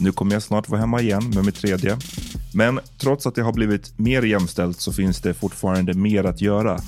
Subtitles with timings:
[0.00, 1.96] nu kommer jag snart vara hemma igen med mitt tredje.
[2.54, 6.80] Men trots att det har blivit mer jämställt så finns det fortfarande mer att göra.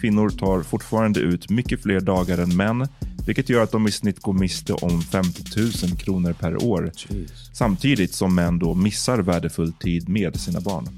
[0.00, 2.88] Kvinnor tar fortfarande ut mycket fler dagar än män,
[3.26, 6.92] vilket gör att de i snitt går miste om 50 000 kronor per år.
[7.52, 10.88] Samtidigt som män då missar värdefull tid med sina barn.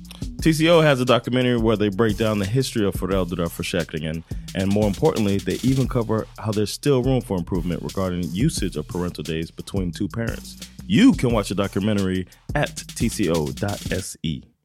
[0.47, 4.23] TCO has a documentary where they break down the history of föräldraförsäkringen
[4.55, 8.87] and more importantly, they even cover how there's still room for improvement regarding usage of
[8.87, 10.57] parental days between two parents.
[10.87, 14.56] You can watch the documentary at tco.se.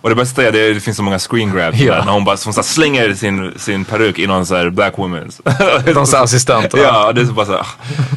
[0.00, 2.04] Och det bästa är det, det finns så många screen grabs Ja.
[2.04, 5.40] när hon bara som så slänger sin, sin peruk i någon så här black woman's.
[5.94, 6.74] Någon sån assistent.
[6.76, 7.66] Ja, det är så bara så här,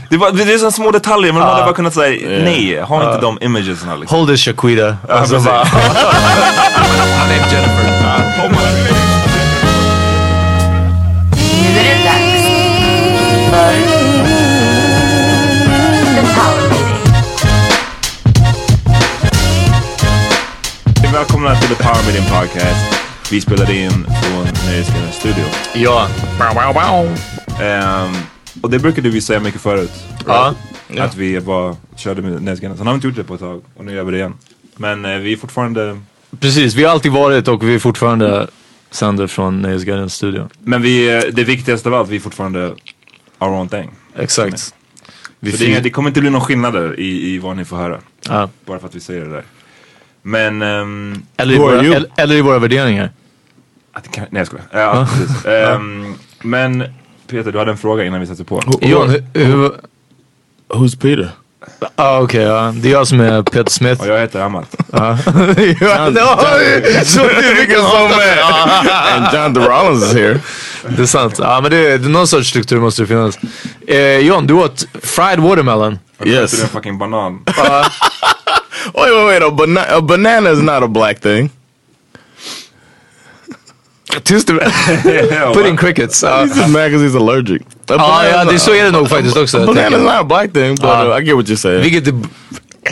[0.09, 2.81] det, är bara, det är så små detaljer men man hade bara kunnat säga nej,
[2.81, 4.17] ha inte de imagesna liksom.
[4.17, 4.97] Hold this Shaquita.
[5.09, 5.49] Alltså precis.
[5.49, 5.63] bara...
[7.51, 7.91] Jennifer.
[11.73, 12.03] Nu är det
[21.21, 23.01] Välkomna till The Power Meeting Podcast.
[23.31, 25.43] Vi spelade in från Nöjesguidens studio.
[25.75, 26.07] Ja.
[27.61, 28.13] Ehm,
[28.61, 29.91] och det brukade vi säga mycket förut.
[30.27, 30.55] Ja.
[30.97, 32.77] Att vi var, körde med Nöjesguiden.
[32.77, 34.33] Sen har vi inte gjort det på ett tag och nu gör vi det igen.
[34.75, 35.99] Men eh, vi är fortfarande,
[36.39, 38.47] Precis, vi har alltid varit och vi är fortfarande
[38.91, 40.49] sänder från Nöjesguidens studio.
[40.59, 42.75] men vi, eh, det viktigaste av allt, vi är fortfarande
[43.39, 43.91] our own thing.
[44.15, 44.59] Exakt.
[44.59, 44.73] Så
[45.39, 47.99] det, det kommer inte bli någon skillnader i, i vad ni får höra.
[48.29, 48.49] ja.
[48.65, 49.43] Bara för att vi säger det där.
[50.21, 50.61] Men...
[50.61, 53.09] ehm, eller, i våra, eller, eller i våra värderingar.
[53.93, 54.65] att det kan, nej jag skojar.
[54.71, 55.45] Ja, precis.
[55.45, 56.83] Ehm, men
[57.27, 58.61] Peter, du hade en fråga innan vi satte på.
[58.81, 59.45] Johan, hur...
[59.45, 59.71] hur
[60.69, 61.29] Who's Peter?
[61.95, 62.73] ah, Okej, ja.
[62.75, 64.01] det är jag som är Peter Smith.
[64.01, 64.75] Och jag heter Amat.
[64.91, 65.31] Ja, så
[65.83, 68.39] jag så med.
[69.13, 70.39] and John DeRollins is here.
[70.97, 71.35] Det är sant.
[71.39, 73.39] Ja, men det, det, någon sorts struktur måste det finnas.
[73.87, 75.99] Eh, John, du åt fried watermelon.
[76.23, 76.51] Yes.
[76.51, 77.43] Du är en fucking banan.
[78.93, 79.43] Wait, wait, wait.
[79.43, 81.49] A, bana- a banana is not a black thing.
[85.65, 86.21] In crickets.
[86.21, 87.61] He's just mad because he's allergic.
[87.61, 89.57] A ja, banana ja is det, not- så är det nog faktiskt också.
[89.57, 91.05] A jag banana is not a black thing, but Ah.
[91.15, 91.81] uh, I get what you're saying.
[91.81, 92.11] Vilket det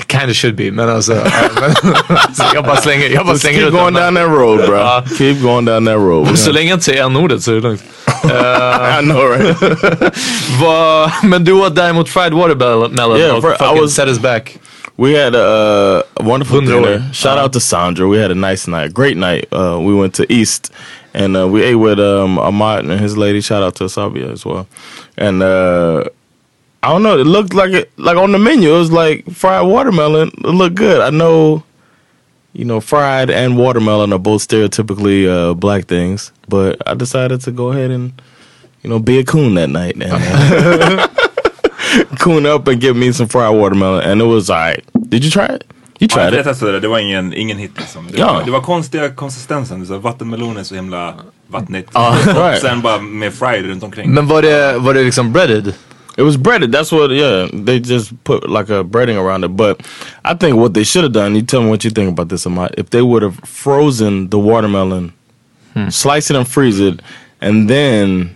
[0.08, 1.14] kind of should be, men alltså.
[1.14, 1.22] ja,
[1.62, 1.74] men,
[2.16, 4.04] alltså jag bara slänger, jag bara Just slänger keep ut going den.
[4.04, 4.78] down that road, bro.
[4.80, 5.04] Ah.
[5.18, 6.40] Keep going down that road.
[6.40, 7.82] Så länge jag inte säger n-ordet så är det lugnt.
[8.24, 9.58] I know, right?
[10.62, 14.58] Vad- men du åt däremot fried watermelon Yeah, fr- I fucking was- set us back.
[15.00, 17.14] We had a, a wonderful Hundra dinner.
[17.14, 18.06] Shout out to Sandra.
[18.06, 19.48] We had a nice night, great night.
[19.50, 20.74] Uh, we went to East
[21.14, 23.40] and uh, we ate with um, Ahmad and his lady.
[23.40, 24.68] Shout out to Asabia as well.
[25.18, 26.04] And uh,
[26.84, 27.18] I don't know.
[27.18, 28.76] It looked like it, like on the menu.
[28.76, 30.32] It was like fried watermelon.
[30.40, 31.00] It looked good.
[31.00, 31.64] I know,
[32.52, 37.54] you know, fried and watermelon are both stereotypically uh, black things, but I decided to
[37.54, 38.22] go ahead and,
[38.84, 41.10] you know, be a coon that night and
[42.20, 44.84] coon up and get me some fried watermelon, and it was alright.
[45.10, 45.64] Did you try it?
[46.02, 46.46] You Ja, tried jag it.
[46.46, 48.08] testade det, det var ingen, ingen hit liksom.
[48.12, 48.34] Det, Ja.
[48.34, 51.14] var, det var konstiga konsistensen, så vattenmelon är så himla
[51.48, 51.90] vattnigt.
[51.96, 52.56] right.
[52.56, 54.10] Och sen bara med fried runt omkring.
[54.12, 55.74] Men var det, var det liksom breaded?
[56.18, 56.72] It was breaded.
[56.76, 57.12] That's what.
[57.12, 59.52] Yeah, they just put like a breading around it.
[59.52, 59.82] But
[60.26, 61.36] I think what they should have done.
[61.40, 62.72] You tell me what you think about this, Ahmad.
[62.78, 65.14] If they would have frozen the watermelon,
[65.74, 65.90] hmm.
[65.90, 67.02] slice it and freeze it,
[67.42, 68.36] and then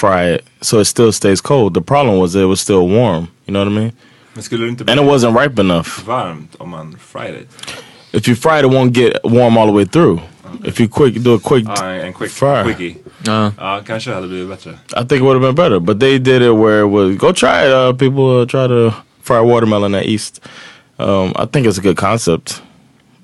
[0.00, 1.74] fry it so it still stays cold.
[1.74, 3.26] The problem was it was still warm.
[3.46, 3.92] You know what I mean?
[4.34, 5.88] Men skulle det inte And it wasn't ripe enough.
[6.06, 7.48] varmt om man fried it?
[8.12, 10.20] If you fry it, it won't get warm all the way through.
[10.64, 12.62] If you quick do a quick, Ja, en quick, Fry.
[12.64, 12.96] quickie.
[13.26, 13.52] Ja.
[13.58, 14.70] Ja, kanske hade blivit bättre.
[14.70, 15.80] I think it would have been better.
[15.80, 17.16] But they did it where it was.
[17.16, 17.72] Go try it.
[17.72, 18.92] Uh, people uh, try to
[19.22, 20.40] fry watermelon at East.
[20.98, 22.62] Um, I think it's a good concept,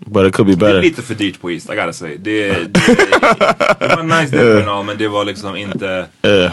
[0.05, 0.83] but it could be Det är better.
[0.83, 2.17] lite för dyrt på East, I gotta say.
[2.17, 2.69] Det, det,
[3.81, 6.07] det var en nice dinner and all, men det var liksom inte...
[6.23, 6.53] Yeah.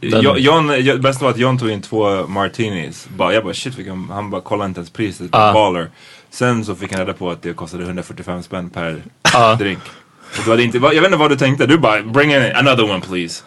[0.00, 3.08] Jo- John, jo- bäst var att John tog in två martinis.
[3.16, 5.52] Bara, jag bara shit, vilken, han bara kollade inte ens priset på Ja.
[5.52, 5.90] baller.
[6.30, 9.54] Sen så fick han reda på att det kostade 145 spänn per Ja.
[9.54, 9.78] drink.
[10.38, 12.84] Och du hade inte, jag vet inte vad du tänkte, du bara bring in another
[12.90, 13.42] one please.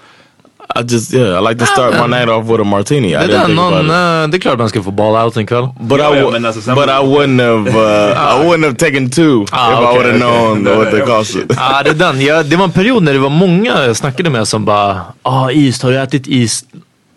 [0.75, 3.07] I just yeah, I like to start my night off with a martini.
[3.07, 4.31] I Det, är didn't think någon, about it.
[4.31, 5.68] det är klart man ska få ball out en kväll.
[5.80, 9.80] But I alltså, but I wouldn't have uh, I wouldn't have taken two Ah, if
[9.80, 10.19] I okay, would have okay.
[10.19, 11.33] known No, what no, they no, cost.
[11.33, 11.45] shit.
[11.56, 12.21] Ja, det, är den.
[12.21, 15.50] Jag, det var en period när det var många jag snackade med som bara, ah
[15.51, 16.66] is, har du ätit is?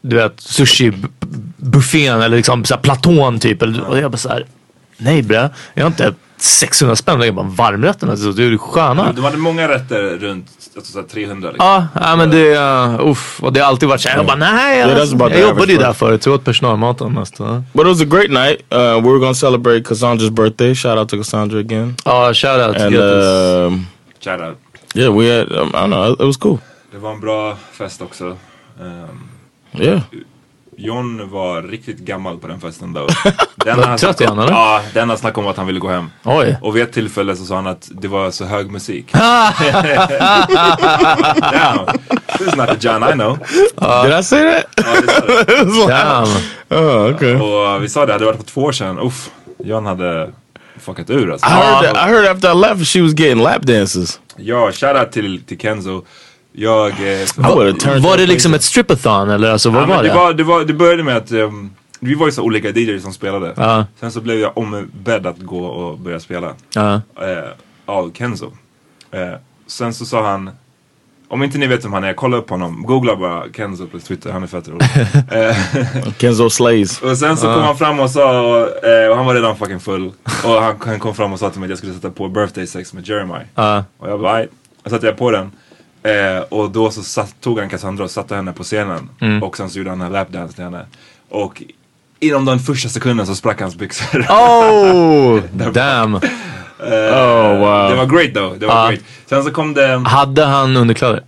[0.02, 3.62] Du vet, sushi-buffén eller liksom så här platån typ.
[3.62, 4.46] Eller, och jag bara såhär,
[4.96, 9.12] nej bre, jag har inte 600 spänn, jag bara varmrätten, alltså, det är ju sköna.
[9.12, 10.46] De hade många rätter runt
[10.76, 11.66] alltså, så här 300 liksom.
[11.66, 14.76] Ja, ja men det, uh, uff, och det har alltid varit såhär, jag bara nej,
[14.78, 17.34] Yeah, alltså, that's about jag jobbade ju där förut, så jag åt personalmaten mest.
[17.38, 18.60] Ja, But it was a great night.
[18.72, 20.74] Uh, we were gonna celebrate Cassandra's birthday.
[20.74, 21.96] Shout out to Cassandra again.
[22.04, 22.76] Ja, shoutout.
[22.82, 23.26] And grattis.
[23.66, 23.86] um,
[24.20, 24.56] Shoutout.
[24.94, 25.52] yeah, we had.
[25.52, 26.12] Um, I don't know.
[26.12, 26.58] It was cool.
[26.92, 28.24] Det var en bra fest också.
[28.80, 29.28] Ehm,
[29.84, 30.00] Yeah.
[30.76, 33.06] John var riktigt gammal på den festen då.
[33.56, 34.52] Den han trött igen, eller?
[34.52, 36.10] Ja, den han snackade om att han ville gå hem.
[36.24, 36.58] Oj.
[36.62, 39.06] Och vid ett tillfälle så sa han att det var så hög musik.
[40.32, 40.36] Damn,
[42.38, 43.38] this is not the John I know.
[44.04, 44.64] Did I say that?
[44.76, 45.08] Ja, det
[45.48, 46.28] sa like- Damn.
[46.84, 47.34] oh, okay.
[47.34, 49.30] Och vi sa det, hade det varit för två år sedan, uff,
[49.64, 50.30] John hade
[50.80, 51.46] fuckat ur alltså.
[51.46, 51.84] I heard.
[51.84, 54.20] That, I heard after I left, she was getting lap dances.
[54.36, 56.04] Ja, shoutout till, till Kenzo.
[56.52, 56.88] Jag...
[56.90, 57.26] Eh.
[57.36, 60.08] Var that det liksom ett strippathon eller alltså vad Ja, var det?
[60.08, 61.70] det, var, det, var, det började med att ehm,
[62.00, 63.52] vi var ju så olika DJs som spelade.
[63.56, 63.86] Ja.
[64.00, 66.52] Sen så blev jag ombedd att gå och börja spela.
[66.74, 66.94] Ja.
[66.94, 67.48] Eh,
[67.86, 68.52] av Kenzo.
[69.10, 69.20] Eh,
[69.66, 70.50] sen så sa han,
[71.28, 72.82] om inte ni vet vem han är, kolla upp honom.
[72.86, 74.86] Googla bara Kenzo på Twitter, han är fett rolig.
[75.30, 75.56] eh,
[76.18, 77.02] Kenzo slays.
[77.02, 79.80] och sen så kom han fram och sa, och, eh, och han var redan fucking
[79.80, 80.12] full.
[80.44, 82.66] Och han, han kom fram och sa till mig att jag skulle sätta på Birthday
[82.66, 83.42] Sex med Jeremiah.
[83.54, 83.84] Ja.
[83.98, 84.48] Och jag bara, "Aj."
[84.82, 85.50] Jag satte jag på den.
[86.02, 89.08] Eh, och då så satt, tog han Cassandra och satte henne på scenen.
[89.42, 90.86] Och sen så gjorde han en lapdance till henne.
[91.28, 91.62] Och
[92.20, 94.20] inom den första sekunden så sprack hans byxor.
[94.28, 95.40] Oh,
[95.72, 96.14] damn.
[96.14, 97.90] Oh wow.
[97.90, 98.58] Det var great though.
[98.58, 98.88] Det var Ja.
[98.88, 99.00] great.
[99.26, 101.22] Sen så kom det, Hade han underkläder?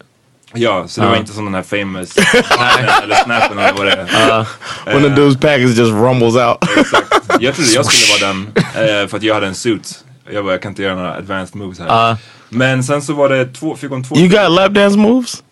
[0.57, 2.17] ja, så det var inte som den här famous
[3.03, 4.47] eller snappen eller vad det är.
[4.85, 6.57] when the dude's package just rumbles out.
[6.79, 7.13] Exakt.
[7.41, 8.33] Jag trodde jag skulle vara
[8.75, 10.05] den eh, för att jag hade en suit.
[10.31, 12.17] Jag bara, jag kan inte göra några advanced moves här.
[12.49, 15.43] Men sen så var det två, fick hon två you got lap dance moves?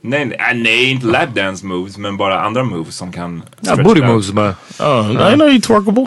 [0.00, 4.00] Nej, nej, äh, nej, inte lapdance moves men bara andra moves som kan Ja, booty
[4.00, 4.08] out.
[4.10, 4.54] moves bara.
[4.78, 6.02] Oh, I know you twerkable.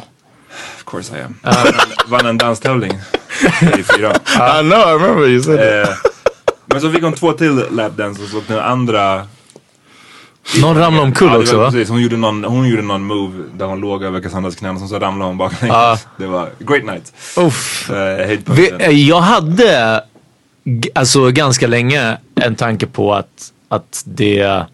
[0.78, 1.36] Of course I am.
[2.08, 2.92] Vann en danstävling
[3.78, 4.14] i fyra.
[4.60, 4.80] I know.
[4.80, 5.90] I remember you said that.
[5.90, 5.96] Eh,
[6.66, 9.28] men så fick hon två till lapdances och den andra
[10.62, 11.72] Någon ramlade omkull Ja, också va?
[11.72, 14.90] Precis, hon gjorde, någon, hon gjorde någon move där hon låg över Cassandras knän och
[14.90, 15.76] så ramlade hon baklänges.
[15.76, 15.98] Ja.
[16.18, 17.14] Det var great night.
[17.38, 17.92] Uff.
[17.92, 20.02] Uh, jag hade
[20.96, 24.66] alltså ganska länge en tanke på att, att det,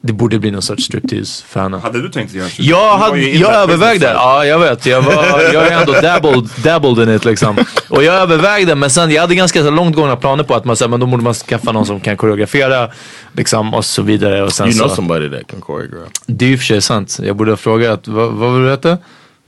[0.00, 1.78] det borde bli någon sorts striptease för henne.
[1.78, 4.86] Hade du tänkt göra en Jag, Du hade, jag övervägde, ja jag vet.
[4.86, 5.14] Jag, var,
[5.52, 7.56] jag är ändå dabbled, dabbled in it liksom.
[7.88, 10.88] Och jag övervägde men sen jag hade ganska så långtgående planer på att man, så
[10.88, 12.88] men då borde man skaffa någon som kan koreografera
[13.32, 14.42] liksom och så vidare.
[14.42, 16.10] Och sen You know så, somebody that can choreograph.
[16.26, 17.18] det är ju för sig sant.
[17.22, 18.98] Jag borde ha frågat, vad, vad var det hette?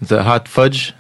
[0.09, 0.93] The Hot Fudge?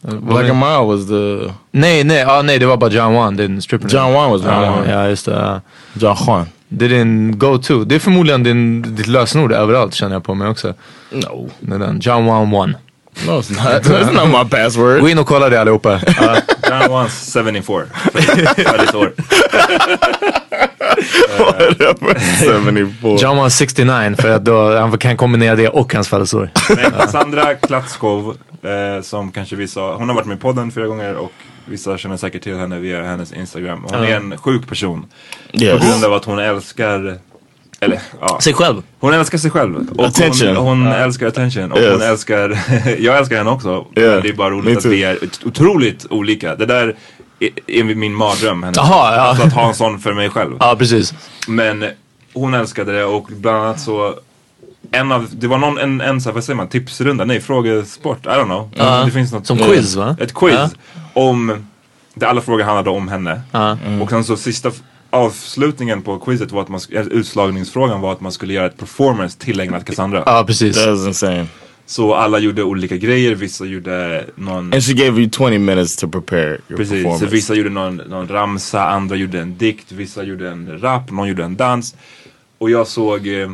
[0.00, 3.62] Black and Mild was the Nej, nej, ah, nej det var bara John Wan, din
[3.62, 3.88] stripper.
[3.88, 4.88] John Wan was Ja, John Wan.
[4.90, 5.60] ja, just det.
[5.94, 6.46] John Juan.
[6.68, 7.84] Det är din go-to.
[7.84, 10.74] Det är förmodligen din, ditt lösenord överallt känner jag på mig också.
[11.10, 11.50] No.
[11.60, 11.98] Det är den.
[12.00, 12.74] John Wan One.
[13.26, 13.82] No, it's not.
[13.84, 15.00] That's not my password.
[15.00, 16.00] Gå in och kolla det allihopa.
[16.20, 16.36] Ja.
[16.70, 17.84] John wants 74.
[18.56, 19.12] Födelseår.
[21.38, 23.16] 74.
[23.20, 26.50] John var 69 för att då, han kan kombinera det och hans födelseår.
[27.08, 31.32] Sandra Klatskov, eh, som kanske vissa, hon har varit med i podden flera gånger och
[31.66, 33.84] vissa känner säkert till henne via hennes Instagram.
[33.90, 35.06] Hon är en sjuk person.
[35.52, 35.80] Yes.
[35.80, 37.18] På grund av att hon älskar,
[37.80, 38.40] eller ja.
[38.40, 38.82] Sig själv.
[38.98, 39.90] Hon älskar sig själv.
[39.98, 40.56] Och Attention.
[40.56, 41.72] Hon, hon älskar attention.
[41.72, 41.92] Och Yes.
[41.92, 42.58] hon älskar,
[42.98, 43.86] jag älskar henne också.
[43.96, 46.56] Yeah, det är bara roligt att vi är ot- otroligt olika.
[46.56, 46.96] Det där
[47.66, 48.62] är, min mardröm.
[48.62, 48.76] Hennes.
[48.76, 49.20] Jaha, ja.
[49.22, 50.56] Alltså att ha en sån för mig själv.
[50.60, 51.14] Ja, precis.
[51.48, 51.84] Men
[52.32, 54.14] hon älskade det och bland annat så
[54.90, 58.26] en av, det var någon, en, en så här, vad säger man, tipsrunda, nej frågesport,
[58.26, 58.70] I don't know.
[58.74, 59.04] Ja.
[59.04, 59.46] Det finns något.
[59.46, 60.16] Som quiz, va?
[60.20, 60.54] Ett quiz.
[60.54, 60.68] Ja.
[61.12, 61.66] Om,
[62.14, 63.40] där alla frågor handlade om henne.
[63.52, 63.78] Ja.
[64.02, 64.70] Och sen så sista
[65.10, 69.84] avslutningen på quizet var att man, utslagningsfrågan var att man skulle göra ett performance tillägnat
[69.84, 70.22] Cassandra.
[70.26, 70.76] Ja, precis.
[70.76, 71.46] That was insane.
[71.88, 76.08] Så alla gjorde olika grejer, vissa gjorde någon And she gave you 20 minutes to
[76.08, 77.26] prepare your Precis, så performance.
[77.26, 81.44] vissa gjorde någon, någon ramsa, andra gjorde en dikt, vissa gjorde en rap, någon gjorde
[81.44, 81.94] en dans.
[82.58, 83.50] Och jag såg eh,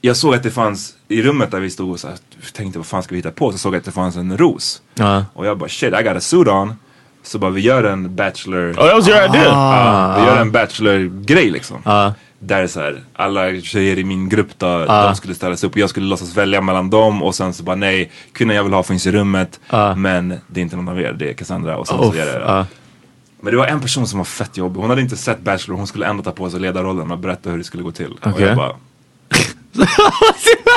[0.00, 2.16] Jag såg att det fanns, i rummet där vi stod och så här,
[2.52, 3.52] tänkte vad fan ska vi hitta på?
[3.52, 4.82] Så såg jag att det fanns en ros.
[4.94, 5.24] Ja.
[5.34, 6.74] Och jag bara shit, I got a suit on.
[7.22, 9.44] Så bara vi gör en bachelor, Oh, that was your idea.
[9.44, 11.82] ja, vi gör en bachelor-grej liksom.
[11.84, 12.14] Ja.
[12.38, 15.78] Där så här, alla tjejer i min grupp då, de skulle ställa sig upp och
[15.78, 18.82] jag skulle låtsas välja mellan dem och sen så bara nej, kvinnan jag vill ha
[18.82, 19.60] finns i rummet.
[19.96, 21.76] Men det är inte någon av er, det är Cassandra.
[21.76, 22.66] Och sen så är det.
[23.40, 24.80] Men det var en person som var fett jobbig.
[24.80, 27.58] Hon hade inte sett Bachelor, hon skulle ändå ta på sig ledarrollen och berätta hur
[27.58, 28.12] det skulle gå till.
[28.12, 28.46] Och Okej.
[28.46, 28.72] jag bara,
[29.76, 30.69] Let's do it.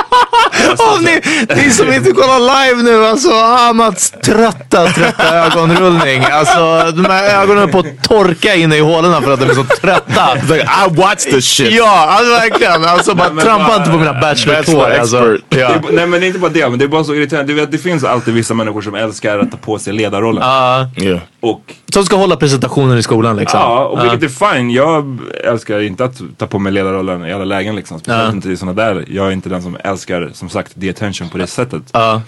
[0.78, 1.20] Åh, ni,
[1.56, 3.30] ni som inte kollar live nu, alltså
[3.70, 6.24] Amats trötta, trötta ögonrullning.
[6.32, 9.54] Alltså de här ögonen är på att torka inne i hålorna för att de är
[9.54, 10.34] så trötta.
[10.48, 11.72] Like, I watched this shit.
[11.72, 12.84] Ja, alltså verkligen.
[12.84, 14.14] Alltså bara men trampa bara- inte på mina.
[14.20, 15.36] Bachelor Alltså.
[15.48, 15.70] Ja.
[15.90, 17.52] nej men det är inte bara det, men det är bara så irriterande.
[17.52, 20.42] Du vet, det finns alltid vissa människor som älskar att ta på sig ledarrollen.
[20.42, 21.20] Ja, Yeah.
[21.40, 21.60] Och
[21.92, 23.60] som ska hålla presentationen i skolan liksom.
[23.60, 24.70] Ja, och vilket är fine.
[24.70, 27.98] Jag älskar inte att ta på mig ledarrollen i alla lägen liksom.
[27.98, 28.32] Speciellt Ja.
[28.32, 29.04] inte i sådana där.
[29.08, 31.82] Jag är inte den som älskar, som sagt, the attention på det sättet.
[31.92, 32.22] Ja.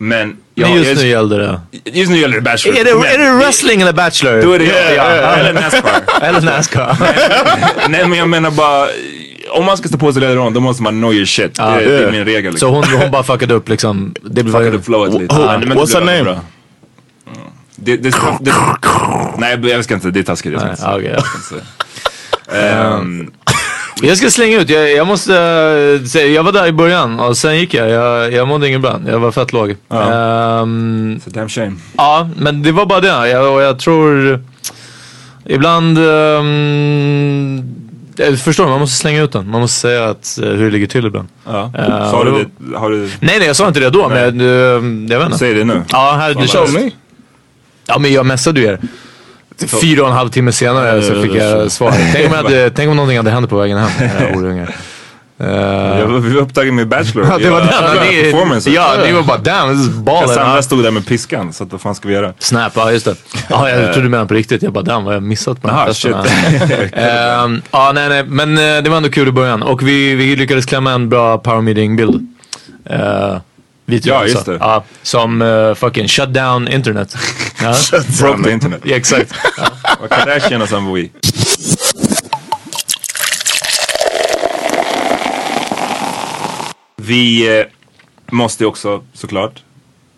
[0.00, 1.60] Men, ja, just jag, nu gällde det.
[1.84, 2.78] just nu gäller det Bachelor.
[2.78, 4.42] Är det, Men är det wrestling eller bachelor?
[4.42, 6.00] Då är det ja, Eller Nascar.
[6.22, 6.96] Eller Nascar?
[7.88, 8.88] Nej men jag menar bara,
[9.50, 11.54] om man ska stå på sig ledarrollen då måste man know your shit.
[11.54, 12.58] det, det är min regel.
[12.58, 12.94] Så Liksom.
[12.94, 14.14] hon, hon bara fuckade upp liksom.
[14.22, 15.34] Det var Fuckade upp flowet lite.
[15.34, 16.22] Det what's her blev name?
[16.22, 16.40] bra.
[17.76, 18.52] Det, det, det,
[19.38, 20.52] nej jag ska inte, det är taskigt.
[20.52, 21.22] Jag ska inte Ja,
[22.60, 23.02] ja.
[24.02, 25.34] Jag ska slänga ut, jag, jag måste
[26.00, 27.90] äh, säga, jag var där i början och sen gick jag.
[27.90, 29.70] Jag, jag mådde ingen bra, jag var fett låg.
[29.90, 31.72] Ehm, så damn shame.
[31.96, 33.28] ja, men det var bara det.
[33.28, 34.40] Jag, och jag tror
[35.46, 37.74] ibland ehm,
[38.16, 39.50] jag förstår du, man måste slänga ut den.
[39.50, 41.28] Man måste säga att, eh, hur det ligger till ibland.
[41.46, 41.72] Ja.
[41.78, 42.78] Eh, Sa du det?
[42.78, 44.46] Har du, Nej, nej, jag sa inte det då, men eh,
[45.12, 45.38] jag vet inte.
[45.38, 45.82] säg det nu.
[45.92, 46.96] Ja, här, du kör mig.
[47.86, 48.78] Ja, men jag messade ju er.
[49.66, 51.92] Fyra och en halv timme senare så fick jag svar.
[52.12, 54.66] Tänk om, jag hade, tänk om någonting hade hänt på vägen hem.
[55.40, 57.26] Eh, Jag var, vi var upptagna med Bachelor.
[57.30, 58.60] Ja, det var den.
[58.66, 60.28] Ni, ja, ni var bara damn, this is ballen.
[60.28, 62.32] Cassandra stod där med piskan, så att vad fan ska vi göra?
[62.38, 63.14] Snap, ja just det.
[63.48, 64.62] Ja, jag trodde du menade på riktigt.
[64.62, 66.14] Jag bara damn, vad har jag missat på den här festen?
[66.92, 69.62] Ehm, ja, nej, nej, men eh, det var ändå kul i början.
[69.62, 72.26] Och vi, vi lyckades klämma en bra power meeting-bild.
[72.90, 73.38] Uh,
[73.86, 74.56] vi Ja, just det.
[74.60, 77.16] Ja, som eh, fucking shut down internet.
[77.62, 77.74] Ja,
[78.20, 78.80] Broke the internet.
[78.84, 79.32] ja exakt.
[80.00, 81.10] Vad Kardashian och sen var vi.
[86.96, 87.66] Vi eh,
[88.32, 89.62] måste också såklart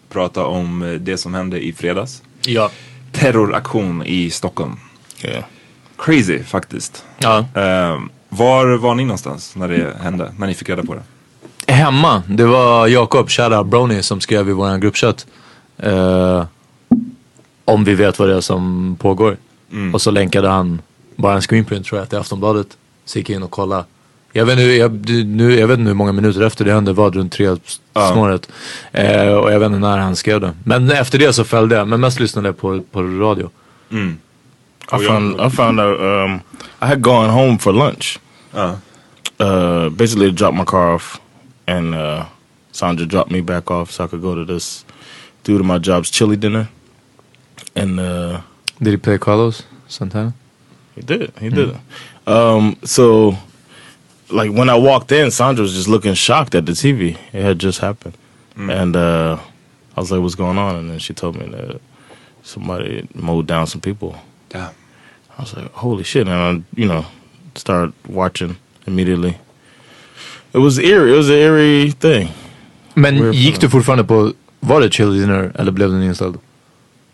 [0.09, 2.23] prata om eh, det som hände i fredags.
[2.47, 2.70] Ja.
[3.12, 4.76] Terroraktion i Stockholm.
[5.23, 5.44] Yeah.
[5.99, 7.04] Crazy faktiskt.
[7.18, 7.38] ja.
[7.54, 10.32] Ehm, var var ni någonstans när det hände?
[10.38, 11.02] När ni fick reda på det?
[11.73, 15.26] Hemma, det var Jakob, shoutout Brony, som skrev i våran gruppchatt.
[15.78, 16.44] eh,
[17.71, 19.37] om vi vet vad det är som pågår.
[19.93, 20.83] Och så länkade han
[21.17, 22.67] bara en screenprint tror jag till Aftonbladet.
[23.05, 23.85] Så gick jag in och kollade.
[24.33, 27.11] Jag vet, nu, jag, nu, jag vet inte hur många minuter efter det hände, var
[27.11, 27.57] det runt tre
[28.12, 28.49] snåret.
[28.93, 30.53] Eh, och jag vet inte när han skrev det.
[30.65, 33.50] Men efter det så följde jag, men mest lyssnade jag på, på radio.
[34.93, 36.41] I found I found out um,
[36.83, 38.19] I had gone home for lunch.
[38.53, 38.79] Ja.
[39.41, 41.21] Uh, basically, dropped my car off,
[41.67, 42.25] and uh,
[42.73, 44.85] Sandra dropped me back off so I could go to this
[45.45, 46.67] due to my job's chili dinner.
[47.82, 48.40] And uh,
[48.82, 50.32] Did he play Carlos Santana?
[50.94, 51.76] he did, he did.
[52.26, 53.34] Um, so,
[54.30, 57.16] like when I walked in, Sandra was just looking shocked at the TV.
[57.32, 58.14] It had just happened,
[58.56, 59.38] and uh,
[59.96, 61.80] I was like, "What's going on?" And then she told me that
[62.42, 64.14] somebody mowed down some people.
[64.49, 64.70] Damn.
[65.38, 66.28] I was like, holy shit.
[66.28, 67.04] And I, you know,
[67.54, 68.56] started watching
[68.87, 69.38] immediately.
[70.52, 71.12] It was eerie.
[71.12, 72.28] It was an eerie thing.
[72.94, 76.37] Men Weird gick du fortfarande på Var det chili dinner eller blev den inställd?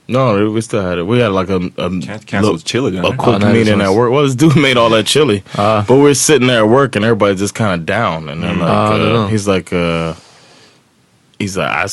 [0.08, 1.02] No, we still had it.
[1.02, 2.96] We had like a, a Can't cancel look- chili.
[2.96, 4.12] A quick Oh, no, this meeting was- at work.
[4.12, 5.84] Well, this dude made all that chili, Ah.
[5.86, 8.28] but we're sitting there at work and everybody's just kind of down.
[8.28, 10.14] And then like, Ah, uh, he's like, uh,
[11.38, 11.86] he's like, I,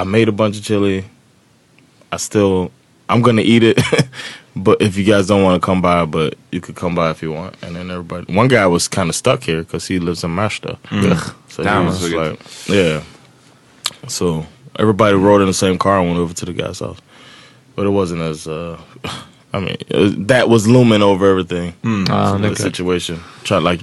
[0.00, 1.04] I made a bunch of chili.
[2.10, 2.70] I still,
[3.10, 3.78] I'm gonna eat it.
[4.56, 7.22] but if you guys don't want to come by, but you could come by if
[7.22, 7.56] you want.
[7.62, 10.78] And then everybody, one guy was kind of stuck here because he lives in Mashta.
[10.90, 11.34] Ugh.
[11.48, 12.30] So Damn, he was that's so good.
[12.40, 14.08] like, yeah.
[14.08, 14.46] So
[14.78, 16.98] everybody rode in the same car and went over to the guy's house.
[17.78, 18.76] But it wasn't as, uh,
[19.52, 21.72] I mean, was, that was looming over everything.
[22.10, 23.20] Ah, the situation.
[23.44, 23.80] Try like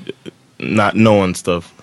[0.59, 1.73] not knowing stuff.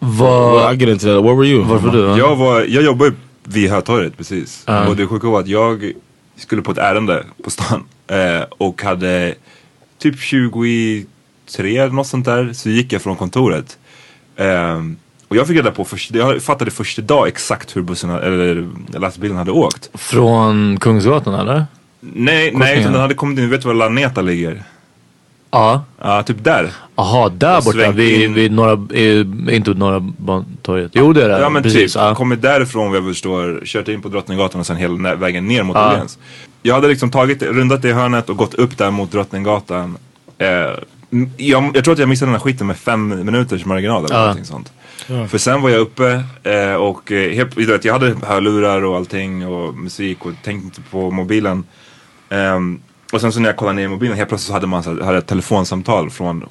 [0.00, 1.22] Well, Vad, I'll get into that.
[1.22, 1.62] Where were you?
[1.62, 1.98] varför du?
[1.98, 2.18] ja?
[2.18, 3.12] Jag, var, jag jobbar ju
[3.44, 4.64] vid Hötorget precis.
[4.66, 4.88] Ja.
[4.88, 5.92] Och det sjuka var att jag
[6.36, 7.84] skulle på ett ärende på stan.
[8.06, 9.34] Eh, och hade
[9.98, 11.06] typ 23
[11.76, 12.52] eller något sånt där.
[12.52, 13.78] Så gick jag från kontoret.
[14.36, 14.96] Ehm,
[15.32, 19.36] och jag fick reda på först, jag fattade första dag exakt hur bussen, eller lastbilen
[19.36, 19.90] hade åkt.
[19.94, 21.64] Från Kungsgatan eller?
[22.00, 24.62] Nej, nej utan den hade kommit in, vet du var Laneta ligger?
[25.50, 25.84] Ja.
[26.00, 26.70] Ja, typ där.
[26.96, 28.34] Jaha, där Och borta vid, in.
[28.34, 30.90] vid norra, eh, inte norra Bantorget.
[30.94, 31.40] Jo det är det.
[31.40, 31.92] Ja men Precis.
[31.92, 32.14] typ, Ja.
[32.14, 35.76] kommit därifrån vad jag förstår, kört in på Drottninggatan och sen hela vägen ner mot
[35.76, 35.92] Ja.
[35.92, 36.18] Åhléns.
[36.62, 39.96] Jag hade liksom tagit, rundat det hörnet och gått upp där mot Drottninggatan.
[40.38, 40.48] Eh,
[41.36, 44.20] jag, jag tror att jag missade den här skiten med fem minuters marginal eller Ja.
[44.20, 44.72] någonting sånt.
[45.30, 48.96] För sen var jag uppe eh, och eh, helt, du vet, jag hade hörlurar och
[48.96, 51.64] allting och musik och tänkte inte på mobilen.
[52.28, 52.80] Ehm,
[53.12, 54.94] och sen så när jag kollade ner i mobilen helt plötsligt så hade man så
[54.94, 56.44] här, hade ett telefonsamtal från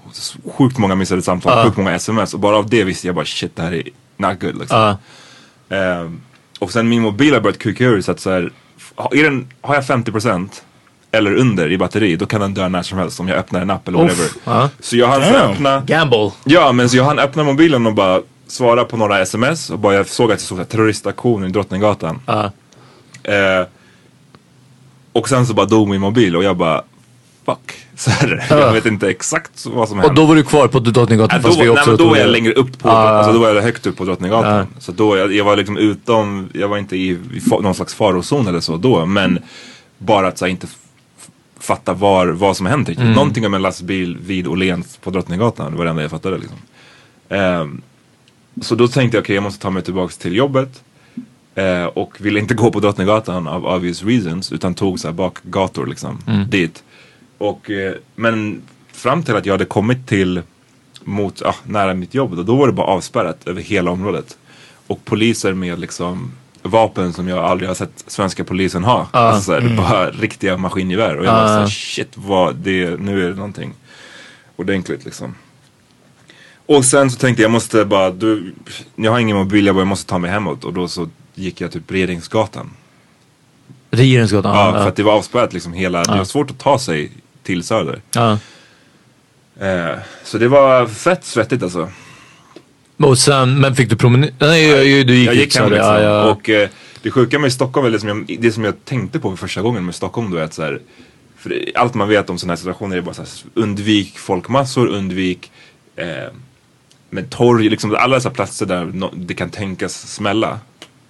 [0.58, 1.64] sjukt många missade samtal, Ja.
[1.66, 3.84] sjukt många sms och bara av det visste jag bara shit det här är
[4.18, 4.98] not good liksom.
[5.70, 5.76] Ja.
[5.78, 6.22] Ehm,
[6.60, 8.52] och sen min mobil har börjat kuka ur så att så här,
[8.96, 10.50] har, är den, har jag 50%
[11.12, 13.70] eller under i batteri då kan den dö när som helst om jag öppnar en
[13.70, 14.28] app eller whatever.
[14.44, 14.70] ja.
[14.80, 15.52] Så jag hann så Damn.
[15.52, 16.32] öppna Gamble.
[16.44, 19.94] Ja men så jag hann öppna mobilen och bara svara på några sms och bara
[19.94, 22.20] jag såg att det stod terroristaktion i Drottninggatan.
[22.26, 22.52] Ja.
[23.24, 23.66] Eh,
[25.14, 26.82] och sen så bara dog min mobil och jag bara
[27.46, 27.72] fuck.
[27.96, 28.60] Så här, Ja.
[28.60, 30.10] Jag vet inte exakt vad som hände.
[30.10, 32.10] Och då var du kvar på Drottninggatan Ja, då, fast vi nej, också men då
[32.10, 33.10] var jag längre upp på, Ah.
[33.10, 34.54] alltså då var jag högt upp på Drottninggatan.
[34.58, 34.66] Ja.
[34.80, 37.20] Så då, jag, jag var liksom utom, jag var inte i, i
[37.50, 39.06] någon slags farozon eller så då.
[39.06, 39.40] Men
[39.98, 40.68] bara att så här, inte
[41.62, 43.06] fatta var, vad som hänt riktigt.
[43.16, 46.58] Någonting om en lastbil vid Åhléns på Drottninggatan, var det enda jag fattade liksom.
[47.30, 47.82] Ehm,
[48.62, 50.84] så då tänkte jag, okej jag måste ta mig tillbaks till jobbet.
[51.56, 55.86] Eh, och ville inte gå på Drottninggatan av obvious reasons utan tog så här bakgator
[55.86, 56.20] liksom
[56.50, 56.84] dit.
[57.38, 60.42] Och, eh, men fram till att jag hade kommit till
[61.04, 64.38] mot, ah, nära mitt jobb då, då var det bara avspärrat över hela området.
[64.88, 66.32] Och poliser med liksom
[66.64, 69.08] vapen som jag aldrig har sett svenska polisen ha.
[69.12, 71.16] Alltså, så här, Bara riktiga maskingevär.
[71.18, 73.74] Och jag var såhär, shit vad det, nu är det någonting
[74.56, 75.36] ordentligt liksom.
[76.66, 78.54] Och sen så tänkte jag, jag måste bara, du,
[78.96, 80.64] jag har ingen mobil, jag bara, jag måste ta mig hemåt.
[80.64, 82.70] Och då så gick jag typ Regeringsgatan.
[83.92, 84.56] Regeringsgatan.
[84.56, 84.82] Ja, Ja.
[84.82, 87.12] för att det var avspärrat liksom hela, det var svårt att ta sig
[87.44, 88.02] till Söder.
[89.60, 91.90] Eh, så det var fett svettigt alltså.
[93.04, 94.32] Och sen, men fick du promenera?
[94.40, 95.76] Nej, du gick Jag gick hem du.
[95.76, 95.94] liksom.
[95.94, 96.32] Ja, ja.
[96.32, 96.70] Och eh,
[97.02, 99.62] det sjuka med Stockholm, är det som, jag, det som jag tänkte på för första
[99.62, 100.80] gången med Stockholm är att så här,
[101.38, 104.88] för det, allt man vet om sådana här situationer är bara så här, undvik folkmassor,
[104.88, 105.52] undvik
[105.96, 106.06] eh,
[107.10, 110.60] med torg, liksom alla dessa platser där no, det kan tänkas smälla.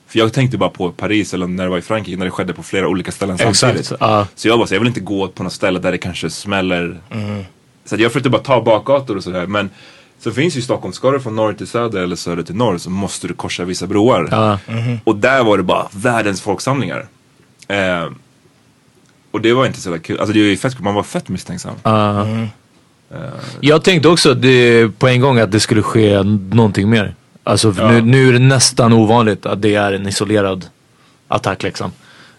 [0.08, 2.54] För jag tänkte bara på Paris eller när det var i Frankrike när det skedde
[2.54, 3.92] på flera olika ställen samtidigt.
[4.00, 4.28] Ja.
[4.36, 7.00] Så jag bara, så jag vill inte gå på något ställe där det kanske smäller.
[7.86, 9.48] Så att jag försökte bara ta bakgator och sådär.
[9.48, 9.70] Men
[10.24, 12.90] så finns ju Stockholm, ska du från norr till söder eller söder till norr så
[12.90, 14.28] måste du korsa vissa broar.
[14.32, 14.60] Ja.
[15.04, 17.08] Och där var det bara världens folksamlingar.
[17.68, 18.10] Eh,
[19.32, 20.20] och det var inte så kul.
[20.20, 21.76] Alltså det är ju fett, man var fett misstänksam.
[21.84, 22.28] Ja.
[23.60, 27.16] Jag tänkte också det, på en gång att det skulle ske någonting mer.
[27.44, 30.66] Alltså för nu, nu är det nästan ovanligt att det är en isolerad
[31.28, 31.92] attack liksom.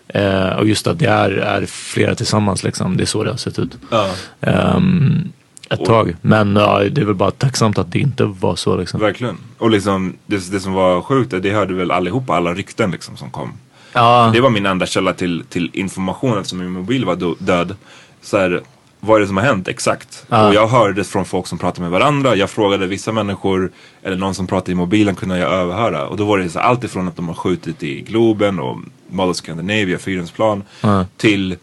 [0.09, 2.97] Eh, och just att det är, är flera tillsammans liksom.
[2.97, 3.79] Det är så det har sett ut.
[3.91, 4.09] Ja.
[4.41, 5.33] Ehm,
[5.73, 6.17] ett tag.
[6.23, 9.01] Men ja, det är väl bara tacksamt att det inte var så liksom.
[9.01, 9.37] Verkligen.
[9.59, 13.31] Och liksom det, det som var sjukt, det hörde väl allihopa, alla rykten liksom som
[13.31, 13.53] kom.
[13.93, 17.77] Ja, Det var min enda källa till, till information eftersom min mobil var död.
[18.23, 18.61] Så här,
[19.01, 20.25] vad är det som har hänt exakt?
[20.29, 20.49] Ja.
[20.49, 22.37] Och jag hörde från folk som pratade med varandra.
[22.37, 23.71] Jag frågade vissa människor,
[24.03, 26.07] eller någon som pratade i mobilen kunde jag överhöra.
[26.09, 28.79] Och då var det så allt ifrån att de har skjutit i Globen och
[29.17, 31.05] of Scandinavia, Fridhemsplan, Ja.
[31.17, 31.57] till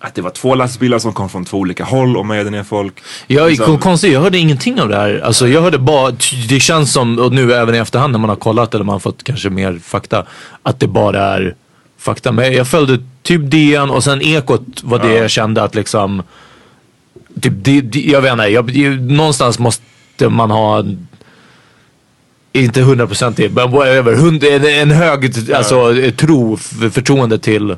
[0.00, 2.94] att det var två lastbilar som kom från två olika håll och mejade ner folk.
[3.26, 5.20] Jag, Liksom- konstigt, jag hörde ingenting av det här.
[5.24, 6.12] Alltså jag hörde bara,
[6.48, 9.00] det känns som, och nu även i efterhand när man har kollat eller man har
[9.00, 10.24] fått kanske mer fakta,
[10.62, 11.54] att det bara är
[11.98, 12.32] fakta.
[12.32, 16.22] Men jag följde typ DN och sen Ekot var det jag kände att liksom,
[17.40, 18.44] typ, det, det, jag vet inte,
[18.78, 20.84] jag, någonstans måste man ha
[22.52, 24.14] inte hundraprocentig, men whatever.
[24.14, 26.56] Hund, en, en hög alltså, tro,
[26.92, 27.76] förtroende till,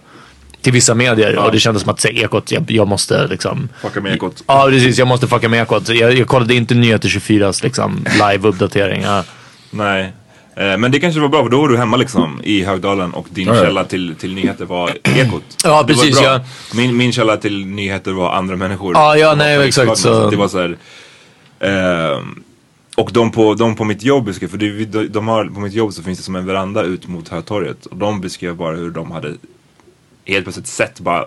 [0.62, 1.36] till vissa medier.
[1.38, 3.68] Och det kändes som att säga Ekot, jag, jag måste liksom...
[3.82, 4.44] Fucka med Ekot.
[4.46, 5.88] Ja precis, jag måste fucka med Ekot.
[5.88, 9.02] Jag, jag kollade inte Nyheter 24s liksom, live-uppdatering.
[9.02, 9.24] Ja.
[9.70, 10.12] Nej.
[10.56, 13.26] Eh, Men det kanske var bra för då var du hemma liksom i Högdalen och
[13.30, 13.64] din Ja, ja.
[13.64, 15.42] källa till, till nyheter var Ekot.
[15.64, 16.40] Ja, precis, ja.
[16.74, 18.94] Min, min källa till nyheter var andra människor.
[18.94, 20.76] Ja, ja, nej, exakt, så- Det var så här,
[21.60, 22.42] ehm,
[22.96, 25.92] och de på, de på mitt jobb beskrev, för de, de har, på mitt jobb
[25.92, 27.86] så finns det som en veranda ut mot Hötorget.
[27.86, 29.34] Och de beskrev bara hur de hade
[30.30, 31.26] helt plötsligt sett bara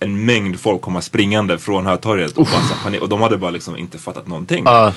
[0.00, 2.38] en mängd folk komma springande från Hötorget.
[2.38, 2.48] Och,
[2.82, 4.62] panik, och de hade bara liksom inte fattat någonting.
[4.66, 4.92] Ja.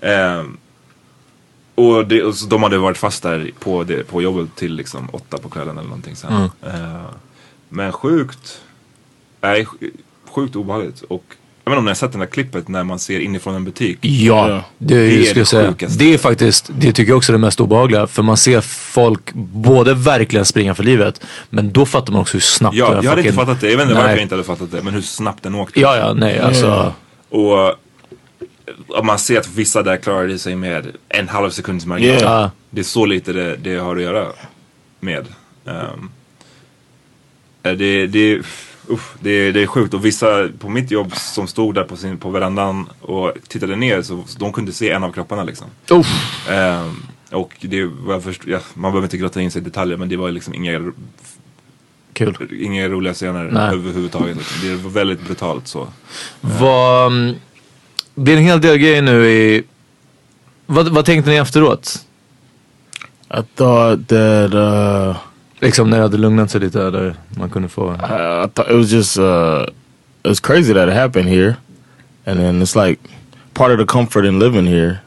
[0.00, 0.56] Ehm,
[1.74, 5.38] och, det, och de hade varit fast där på, det, på jobbet till liksom åtta
[5.38, 6.32] på kvällen eller någonting sen.
[6.32, 6.50] Mm.
[6.74, 7.02] Ehm,
[7.68, 8.60] men sjukt,
[9.40, 9.90] nej, sj-
[10.30, 11.00] sjukt obehagligt.
[11.02, 11.24] Och
[11.72, 13.98] vet inte om ni har sett det där klippet när man ser inifrån en butik.
[14.00, 14.64] Ja, Ja.
[14.78, 15.68] det, Det är det, säga.
[15.68, 15.98] sjukaste.
[15.98, 18.06] det är faktiskt, det tycker jag också är det mest obehagliga.
[18.06, 22.40] För man ser folk både verkligen springa för livet, men då fattar man också hur
[22.40, 23.70] snabbt Ja, den här jag hade inte fucking- fattat det.
[23.70, 24.02] Jag vet inte Nej.
[24.02, 24.82] varför jag inte hade fattat det.
[24.82, 25.80] Men hur snabbt den åkte.
[25.80, 26.92] Ja, ja, nej alltså.
[27.28, 27.68] Och,
[28.88, 32.16] och man ser att vissa där klarade sig med en halv sekunds marginal.
[32.16, 32.22] Yeah.
[32.42, 32.50] Ja.
[32.70, 34.26] Det är så lite det, det har att göra
[35.00, 35.26] med.
[35.64, 36.10] Um,
[37.62, 38.40] det, det,
[38.92, 42.18] uff, det, det är sjukt och vissa på mitt jobb som stod där på, sin,
[42.18, 45.66] på verandan och tittade ner så, så de kunde se en av kropparna liksom.
[45.90, 46.48] Uff.
[46.50, 50.08] Ehm, och det var först, ja, man behöver inte grotta in sig i detaljer men
[50.08, 50.92] det var liksom inga,
[52.12, 52.48] Kul.
[52.60, 53.74] inga roliga scener Nej.
[53.74, 54.36] överhuvudtaget.
[54.36, 54.68] Liksom.
[54.68, 55.88] Det var väldigt brutalt så.
[56.40, 57.34] Vad, mm,
[58.14, 59.64] det är en hel del grejer nu i...
[60.66, 62.06] Vad, vad tänkte ni efteråt?
[63.30, 65.16] I thought that uh,
[65.62, 67.92] Liksom när det hade lugnat sig lite där man kunde få...
[67.92, 69.64] I, I thought it was just uh,
[70.24, 71.56] it was crazy that it happened here,
[72.26, 73.00] and then it's like
[73.54, 74.98] part of the comfort in living here.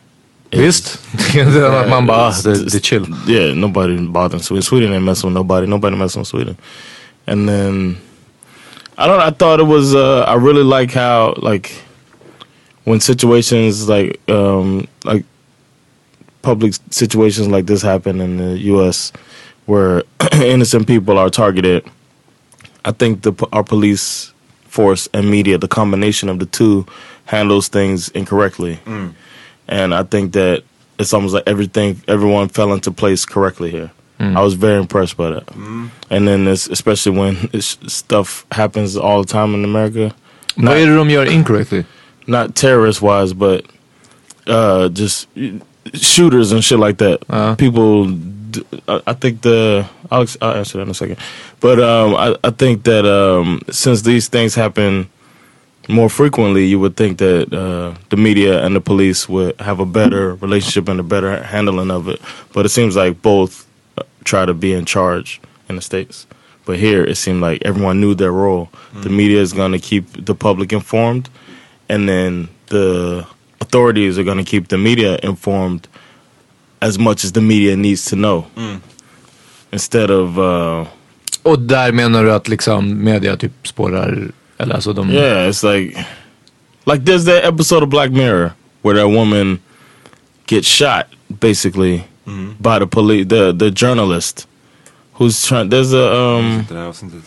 [0.52, 1.00] Visst?
[1.89, 3.06] man bara, ah, det är chill.
[3.28, 4.63] Yeah, nobody bothering Sweden.
[4.63, 5.68] Sweden ain't messing with nobody.
[5.68, 6.58] Nobody messing with Sweden.
[7.28, 7.98] And then
[8.98, 9.20] I don't.
[9.20, 9.94] I thought it was.
[9.94, 11.72] Uh, I really like how like
[12.86, 15.26] when situations like um like
[16.41, 19.12] public situations like this happen in the U.S.
[19.65, 21.84] where innocent people are targeted.
[22.84, 24.32] I think the our police
[24.67, 26.86] force and media, the combination of the two,
[27.25, 28.80] handles things incorrectly,
[29.67, 30.63] and I think that
[30.99, 33.91] it's almost like everything, everyone fell into place correctly here.
[34.19, 35.43] I was very impressed by that,
[36.10, 40.13] and then it's, especially when it's, stuff happens all the time in America,
[40.58, 41.86] Vad är det de gör incorrectly?
[42.28, 43.65] not terrorist wise, but
[44.47, 45.28] uh, just
[45.93, 47.19] shooters and shit like that.
[47.30, 47.56] Uh.
[47.56, 48.21] People, d-
[48.88, 51.18] I, I think the I'll, I'll answer that in a second,
[51.60, 55.10] but um, I, I think that um, since these things happen
[55.88, 59.86] more frequently, you would think that uh, the media and the police would have a
[59.86, 62.20] better relationship and a better handling of it.
[62.54, 65.39] But it seems like both uh, try to be in charge
[65.70, 66.26] in the states.
[66.65, 68.70] But here, it seemed like everyone knew their role.
[68.94, 71.30] The media is going to keep the public informed,
[71.88, 73.28] and then the
[73.62, 75.88] authorities are going to keep the media informed
[76.79, 78.45] as much as the media needs to know.
[79.71, 80.88] Instead of uh,
[81.43, 85.09] Och där menar du att liksom media typ spårar, eller alltså de...
[85.11, 86.05] Yeah, it's like
[86.85, 89.59] like there's that episode of Black Mirror where that woman
[90.47, 92.03] gets shot basically
[92.59, 94.47] by the police the the journalist
[95.19, 97.21] who's trying there's a um Det här avsnittet.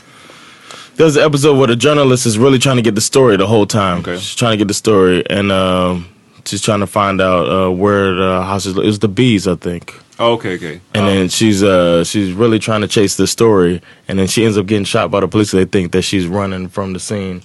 [0.96, 3.66] there's an episode where the journalist is really trying to get the story the whole
[3.66, 3.98] time.
[4.00, 4.16] Okay.
[4.18, 6.04] She's trying to get the story and um
[6.48, 8.76] she's trying to find out uh, where the house is.
[8.78, 9.94] It's the bees, I think.
[10.18, 10.80] Ah, Okej, okej.
[10.94, 11.06] And Ja.
[11.06, 14.66] then she's uh she's really trying to chase this story, and then she ends up
[14.66, 15.52] getting shot by the police.
[15.52, 17.42] They think that she's running from the scene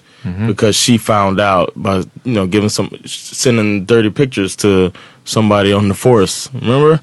[0.47, 4.91] because she found out by you know giving some sending dirty pictures to
[5.25, 6.49] somebody on the force.
[6.53, 6.99] Remember?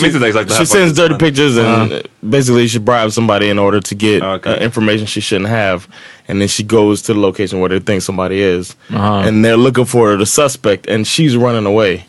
[0.00, 3.58] minns inte exakt det She sends dirty men- pictures and basically she bribes somebody in
[3.58, 4.50] order to get Okay.
[4.50, 5.86] uh, information she shouldn't have,
[6.28, 9.28] and then she goes to the location where they think somebody is, Uh-huh.
[9.28, 12.04] and they're looking for the suspect, and she's running away,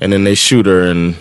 [0.00, 1.14] and then they shoot her, and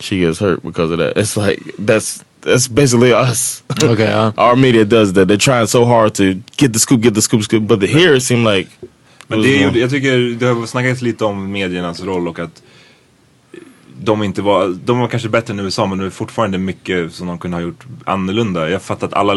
[0.00, 1.16] she gets hurt because of that.
[1.16, 3.62] It's like that's that's basically us.
[3.68, 4.32] Okej, ja.
[4.50, 5.28] Our media does that.
[5.28, 6.24] They're trying so hard to
[6.56, 7.66] get the scoop, get the scoop, scoop.
[7.66, 8.70] But the, here it seemed like
[9.30, 12.62] Men det är ju, jag tycker det har snackats lite om mediernas roll och att
[14.02, 17.26] de inte var, de var kanske bättre än USA men det är fortfarande mycket som
[17.26, 18.70] de kunde ha gjort annorlunda.
[18.70, 19.34] Jag fattar att alla,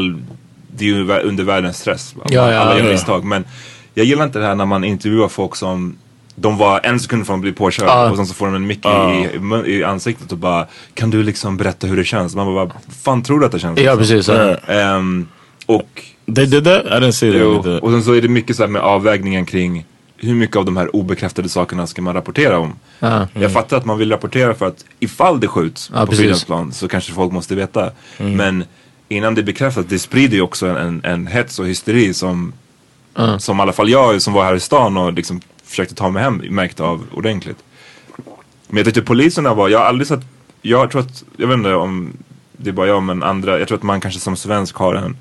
[0.68, 2.16] det är ju under världens stress.
[2.30, 2.92] Ja, ja, alla gör ja.
[2.92, 3.24] misstag.
[3.24, 3.46] Men
[3.94, 5.98] jag gillar inte det här när man intervjuar folk som
[6.36, 8.10] de var en sekund från att bli påkörd Ja.
[8.10, 9.14] och sen så får de en mick Ja.
[9.14, 12.36] i, i, ansiktet och bara Kan du liksom berätta hur det känns?
[12.36, 12.70] Man bara,
[13.04, 13.80] fan tror du att det känns?
[13.80, 14.18] Ja, liksom?
[14.18, 14.28] precis.
[14.68, 14.74] Ja.
[14.74, 15.28] Ehm,
[15.66, 16.04] och
[16.36, 16.86] they did that.
[16.86, 17.42] I didn't see that.
[17.42, 19.86] Jo, och sen så är det mycket så här med avvägningen kring
[20.18, 22.74] hur mycket av de här obekräftade sakerna ska man rapportera om?
[23.00, 23.28] Ja.
[23.34, 26.12] Jag fattar att man vill rapportera för att ifall det skjuts Ja, på.
[26.12, 27.92] Fridhemsplan så kanske folk måste veta.
[28.18, 28.64] Men
[29.10, 32.54] innan det är bekräftat, det sprider ju också en, en hets och hysteri som,
[33.38, 35.42] som i alla fall jag som var här i stan och liksom
[35.74, 37.58] försökte ta mig hem märkte av ordentligt.
[38.68, 40.20] Men jag tyckte poliserna var, jag har aldrig sett,
[40.62, 42.14] jag tror att, jag vet inte om
[42.58, 45.18] det är bara jag men andra, jag tror att man kanske som svensk har en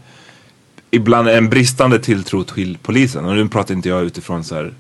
[0.90, 3.24] ibland en bristande tilltro till polisen.
[3.24, 4.74] Och nu pratar inte jag utifrån så här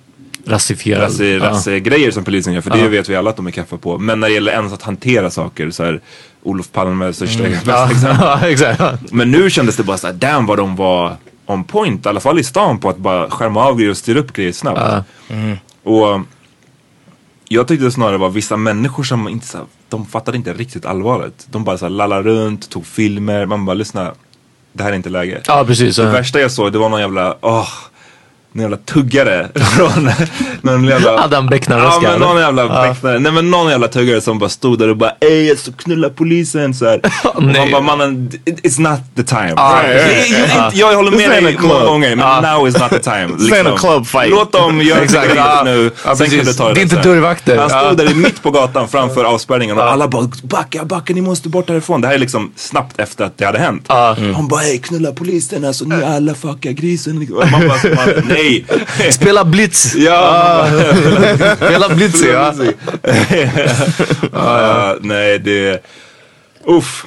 [0.46, 1.02] Rasifierad.
[1.02, 1.44] rasse, Ja.
[1.44, 3.98] rassegrejer som polisen gör, för det vet vi alla att de är kaffa på.
[3.98, 6.00] Men när det gäller ens att hantera saker, så här
[6.42, 7.58] Olof Palme, största mm.
[7.66, 9.12] Ja, exakt.
[9.12, 11.16] Men nu kändes det bara såhär, damn vad de var
[11.52, 14.18] on point, i alla fall i stan på att bara skärma av grejer och styra
[14.18, 15.06] upp grejer snabbt.
[15.82, 16.20] Och
[17.48, 20.86] jag tyckte det snarare var vissa människor som inte så här, de fattade inte riktigt
[20.86, 21.46] allvaret.
[21.50, 24.12] De bara så här lallade runt, tog filmer, man bara lyssna,
[24.72, 25.40] det här är inte läge.
[25.46, 25.96] Ja, precis.
[25.96, 26.10] Det Ja.
[26.10, 27.68] värsta jag såg det var någon jävla, åh,
[28.52, 30.10] någon jävla tuggare från
[30.62, 32.88] någon jävla Adam Becknaröska, Ja men någon jävla Ja.
[32.88, 35.72] becknare, nej men någon jävla tuggare som bara stod där och bara ey jag ska
[35.72, 37.00] knulla polisen så här.
[37.34, 37.72] Och man Nej.
[37.72, 39.52] bara mannen, it- it's not the time.
[39.56, 39.96] Ja, Jag-
[40.28, 43.28] jag- jag, jag håller med dig många gånger men now is not the time.
[43.38, 43.66] Liksom.
[43.66, 44.30] a club fight.
[44.30, 45.62] Låt dem göra Exakt, sitt ja.
[45.64, 46.74] nu, Ja, sen kan du ta det.
[46.74, 47.56] Det är inte dörrvakter.
[47.58, 51.48] Han stod där mitt på gatan framför avspärrningen och alla bara backa, backa, ni måste
[51.48, 52.00] bort härifrån.
[52.00, 53.84] Det här är liksom snabbt efter att det hade hänt.
[54.34, 57.28] Han bara ey knulla polisen alltså, ni alla fuckar grisen.
[57.30, 59.12] Man bara, man, nej.
[59.12, 59.94] Spela Blitz.
[59.94, 62.54] Ja, bara, Spela Blitz ja.
[64.32, 65.82] Ja, nej det...
[66.66, 67.04] Uff.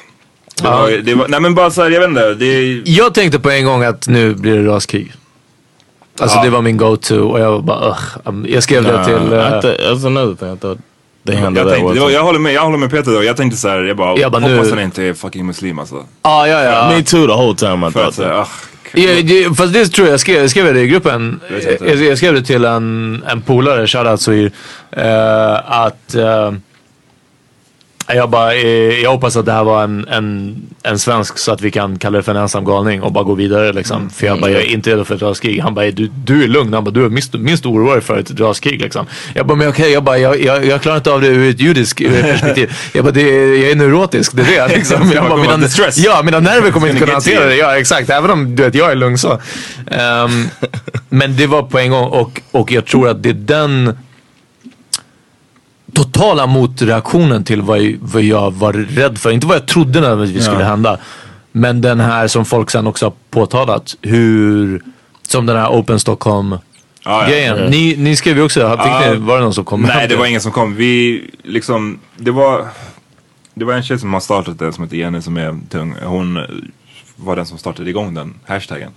[0.62, 2.34] Det var, det var, nej men bara såhär, jag vet inte.
[2.34, 5.14] Det, Jag tänkte på en gång att nu blir det raskrig.
[6.20, 6.44] Alltså Ja.
[6.44, 8.46] det var min go-to och jag var bara ugh.
[8.54, 9.14] Jag skrev det till...
[9.14, 10.54] Uh, another thing.
[10.54, 10.80] I thought
[11.28, 13.24] they handled jag, tänkte, det var, jag, håller med, jag håller med Peter då.
[13.24, 16.04] Jag tänkte såhär, jag bara, Jag bara, hoppas nu- han inte är fucking muslim alltså.
[16.22, 16.90] ah, ja, ja.
[16.98, 17.28] Me too.
[17.28, 18.32] The whole time I För thought att, that.
[18.32, 18.48] ah,
[18.96, 21.40] Ja, det, fast det tror jag, jag skrev, jag skrev det i gruppen.
[21.80, 21.96] Jag.
[21.96, 24.52] Jag, skrev det till en, en polare, shoutout Sohir.
[24.98, 26.54] Uh, att uh,
[28.08, 31.62] jag bara, eh, jag hoppas att det här var en, en, en svensk så att
[31.62, 33.98] vi kan kalla det för en ensam galning och bara gå vidare liksom.
[33.98, 34.10] Mm.
[34.10, 35.60] För jag bara, jag är inte redo för ett raskrig.
[35.62, 36.74] Han bara, du, du är lugn.
[36.74, 39.06] Han bara, du är minst, minst orolig för ett raskrig liksom.
[39.34, 41.60] Jag bara, men okej, jag bara, jag, jag, jag klarar inte av det ur ett
[41.60, 42.72] judiskt perspektiv.
[42.94, 45.12] Jag bara, det, är- jag är neurotisk, det är det liksom.
[45.14, 47.56] Jag bara, mina, ja, mina nerver kommer inte kunna hantera det.
[47.56, 48.10] Ja, exakt.
[48.10, 49.40] Även om du vet, jag är lugn så.
[49.92, 50.48] Ehm,
[51.10, 53.98] men det var på en gång och, och jag tror att det är den
[55.96, 59.32] totala motreaktionen till vad, jag- vad jag var rädd för.
[59.32, 60.98] Inte vad jag trodde nödvändigtvis skulle hända.
[61.52, 63.96] Men den här som folk sen också har påtalat.
[64.02, 64.82] Hur,
[65.28, 66.60] som den här Open Stockholm ja,
[67.22, 67.28] ja.
[67.30, 67.72] grejen.
[67.72, 69.02] Ni, ni skrev ju också, fick Ja.
[69.14, 70.76] ni, var det någon som kom Nej det var ingen som kom.
[70.76, 72.68] Vi liksom, det var,
[73.54, 75.96] det var en tjej som har startat det som heter Jenny som är tung.
[76.04, 76.40] Hon
[77.16, 78.92] var den som startade igång den hashtaggen.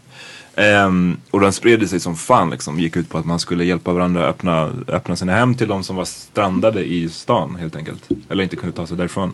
[0.59, 2.81] Ehm, och den spred sig som fan liksom.
[2.81, 5.83] Gick ut på att man skulle hjälpa varandra att öppna, öppna sina hem till de
[5.83, 8.09] som var strandade i stan helt enkelt.
[8.29, 9.33] Eller inte kunde ta sig därifrån.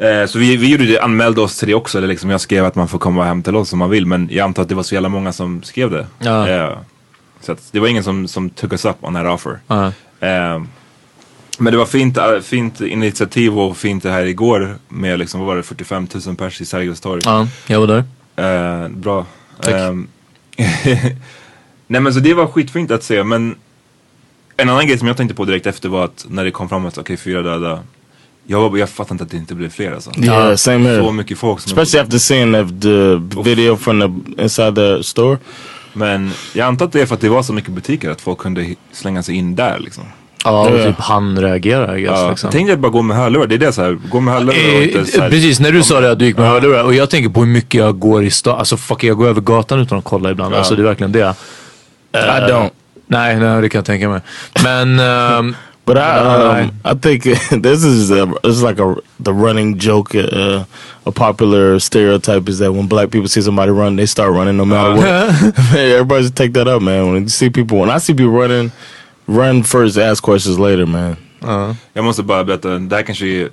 [0.00, 1.98] Eh, så vi, vi gjorde det, anmälde oss till det också.
[1.98, 4.06] Eller liksom jag skrev att man får komma hem till oss om man vill.
[4.06, 6.06] Men jag antar att det var så jävla många som skrev det.
[6.18, 6.48] Ja.
[6.48, 6.78] Eh,
[7.40, 9.58] så det var ingen som, som took us up on that offer.
[9.66, 9.86] Ja.
[10.20, 10.62] Eh,
[11.58, 15.46] men det var fint, eh, fint initiativ och fint det här igår med liksom, vad
[15.46, 17.20] var det, 45 000 pers i Sergels torg.
[17.24, 18.88] ja, jag var där.
[18.88, 19.26] Bra.
[19.68, 20.08] Ehm,
[21.86, 23.56] Nej men så det var skitfint att se men
[24.56, 26.86] en annan grej som jag tänkte på direkt efter var att när det kom fram
[26.86, 27.82] att okej fyra döda.
[28.46, 30.10] Jag, var, jag fattar inte att det inte blev fler alltså.
[30.18, 31.04] Yeah, same here.
[31.04, 35.38] Så mycket folk som Especially after seeing the, the video from the inside the store.
[35.92, 38.38] Men jag antar att det är för att det var så mycket butiker att folk
[38.38, 40.04] kunde slänga sig in där liksom.
[40.44, 40.84] Ja, och Ja.
[40.84, 42.50] typ han reagerar I guess, Ja, liksom.
[42.52, 43.98] Tänk dig att bara gå med hörlurar, det är det så här.
[44.10, 46.24] gå med hörlurar och inte så Eh, här, Precis, när du sa det att du
[46.24, 48.58] gick med hörlurar och jag tänker på hur mycket jag går i stan.
[48.58, 50.54] Alltså fuck, jag går över gatan utan att kolla ibland.
[50.54, 51.34] Alltså det är verkligen det.
[52.14, 52.70] I don't.
[53.06, 54.20] Nej, nej, det kan jag tänka mig.
[54.64, 55.00] Men...
[55.00, 55.54] ehm,
[55.86, 57.22] But I, Uh, um, I think
[57.62, 60.14] this is a, it's like a the running joke.
[60.14, 60.62] Uh,
[61.06, 64.64] a popular stereotype is that when black people see somebody run, they start running no
[64.64, 65.76] matter what.
[65.76, 67.06] Everybody should take that up, man.
[67.12, 68.70] When you see people, when I see people running,
[69.30, 71.16] run first, ask questions later, man.
[71.92, 73.48] Jag måste bara berätta, det här kanske är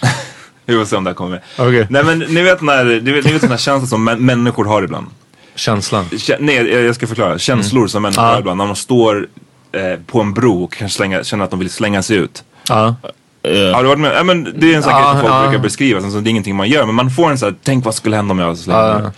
[0.66, 1.40] Vi får se om det här kommer med.
[1.58, 1.86] Okej.
[1.90, 4.82] Nej men ni vet när, ni vet, ni vet sådana känslor som mä- människor har
[4.82, 5.06] ibland.
[5.54, 6.04] känslan.
[6.04, 7.38] Kä- nej jag jag ska förklara.
[7.38, 8.58] Känslor som människor har ibland.
[8.58, 9.26] När de står
[9.72, 12.44] eh, på en bro och kanske slänga, känner att de vill slänga sig ut.
[12.68, 12.96] Ja.
[13.46, 13.74] Yeah.
[13.74, 14.12] Har du varit med?
[14.16, 15.42] Ja, men det är en Ja, grej som folk ja.
[15.42, 16.00] brukar beskriva.
[16.00, 16.86] Alltså, det är ingenting man gör.
[16.86, 19.10] Men man får en sån här, tänk vad skulle hända om jag slängde mig.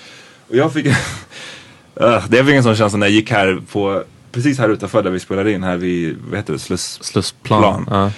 [0.51, 0.87] Och jag fick,
[2.03, 5.11] uh, det fick en sån känsla när jag gick här på, precis här utanför där
[5.11, 6.99] vi spelade in här vid, vad heter det, Sluss.
[7.03, 7.85] Slussplan.
[7.85, 8.13] Plan.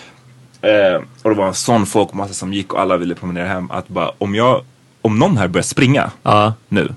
[0.62, 0.68] Ja.
[0.68, 3.70] Eh, och det var en sån folkmassa som gick och alla ville promenera hem.
[3.70, 4.64] Att bara, om jag,
[5.02, 6.54] om någon här börjar springa Ja.
[6.68, 6.94] nu.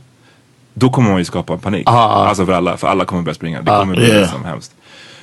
[0.74, 1.84] Då kommer man ju skapa en panik.
[1.86, 2.28] Ja, ja.
[2.28, 3.62] Alltså för alla, för alla kommer börja springa.
[3.62, 3.80] Det Ja.
[3.80, 4.22] kommer bli Yeah.
[4.22, 4.72] liksom hemskt.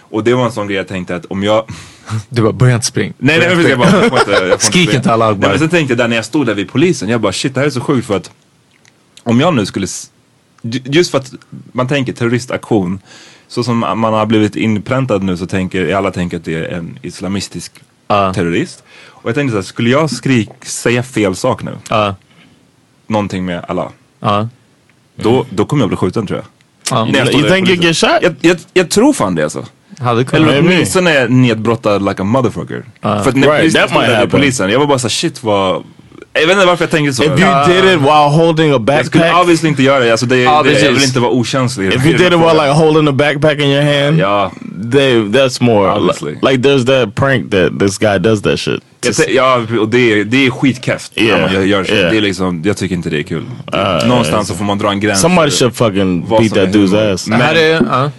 [0.01, 1.65] Och det var en sån grej jag tänkte att om jag...
[2.29, 3.13] Du bara, börja inte springa.
[3.19, 5.59] Nej nej men jag bara, jag får inte, jag får Skrik inte alla Nej men
[5.59, 7.67] sen tänkte jag där när jag stod där vid polisen, jag bara shit det här
[7.67, 8.31] är så sjukt för att
[9.23, 9.87] om jag nu skulle,
[10.85, 11.33] just för att
[11.73, 13.01] man tänker terroristaktion,
[13.49, 16.99] så som man har blivit inpräntad nu så tänker alla tänker att det är en
[17.03, 17.73] islamistisk
[18.11, 18.33] Ja.
[18.35, 18.83] terrorist.
[19.07, 22.15] Och jag tänkte så här, skulle jag skrik, säga fel sak nu, Ja,
[23.07, 23.89] någonting med Allah,
[24.21, 24.49] ja.
[25.17, 26.47] då, då kommer jag bli skjuten tror jag.
[26.99, 27.05] ja.
[27.05, 28.11] När jag You think you get shot?
[28.23, 29.65] Jag, jag, jag tror fan det alltså.
[30.01, 30.49] Hade kunnat.
[30.49, 32.85] Eller åtminstone nedbrottad like a motherfucker.
[33.03, 35.85] För att när Right, polisen polisen, jag var bara såhär shit vad...
[36.41, 37.23] Jag vet inte varför jag tänkte så.
[37.23, 40.27] If you did it while holding a jag skulle backpack, obviously inte göra det, alltså
[40.27, 41.89] det, det jag vill inte vara okänslig.
[41.95, 44.53] if you did it while like holding a backpack in your hand, Ja,
[44.93, 46.31] they that's more Obviously.
[46.33, 48.83] like, like there's that prank that this guy does that shit.
[49.29, 51.93] ja och det, är- det är skitkeft när Yeah, man gör, så.
[51.95, 52.11] yeah.
[52.11, 53.45] Det är liksom, jag tycker inte det är kul.
[54.07, 55.21] Någonstans så får man dra en gräns.
[55.21, 57.25] Somebody should fucking vad beat that dude's ass.
[57.25, 58.11] Det här är, ja.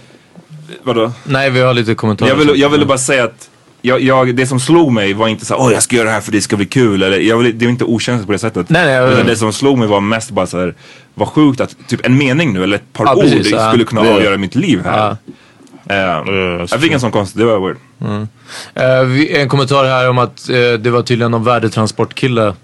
[0.82, 1.12] Vadå?
[1.24, 2.28] Nej, vi har lite kommentarer.
[2.30, 3.49] Jag ville, jag ville bara säga att
[3.82, 6.12] jag, jag, det som slog mig var inte så här, åh jag ska göra det
[6.14, 7.02] här för det ska bli kul.
[7.02, 8.70] Eller, jag det är inte okänsligt på det sättet.
[8.70, 10.74] Nej, nej, Utan det som slog mig var mest bara så här,
[11.14, 13.68] vad sjukt att typ en mening nu eller ett par Ja, ord precis, ja.
[13.68, 14.14] skulle kunna Ja.
[14.14, 15.16] avgöra mitt liv här.
[15.88, 16.28] Ehm,
[16.70, 17.76] jag fick en sån konstig, det var weird.
[18.74, 22.54] Eh, vi- en kommentar här om att eh, det var tydligen någon värdetransportkille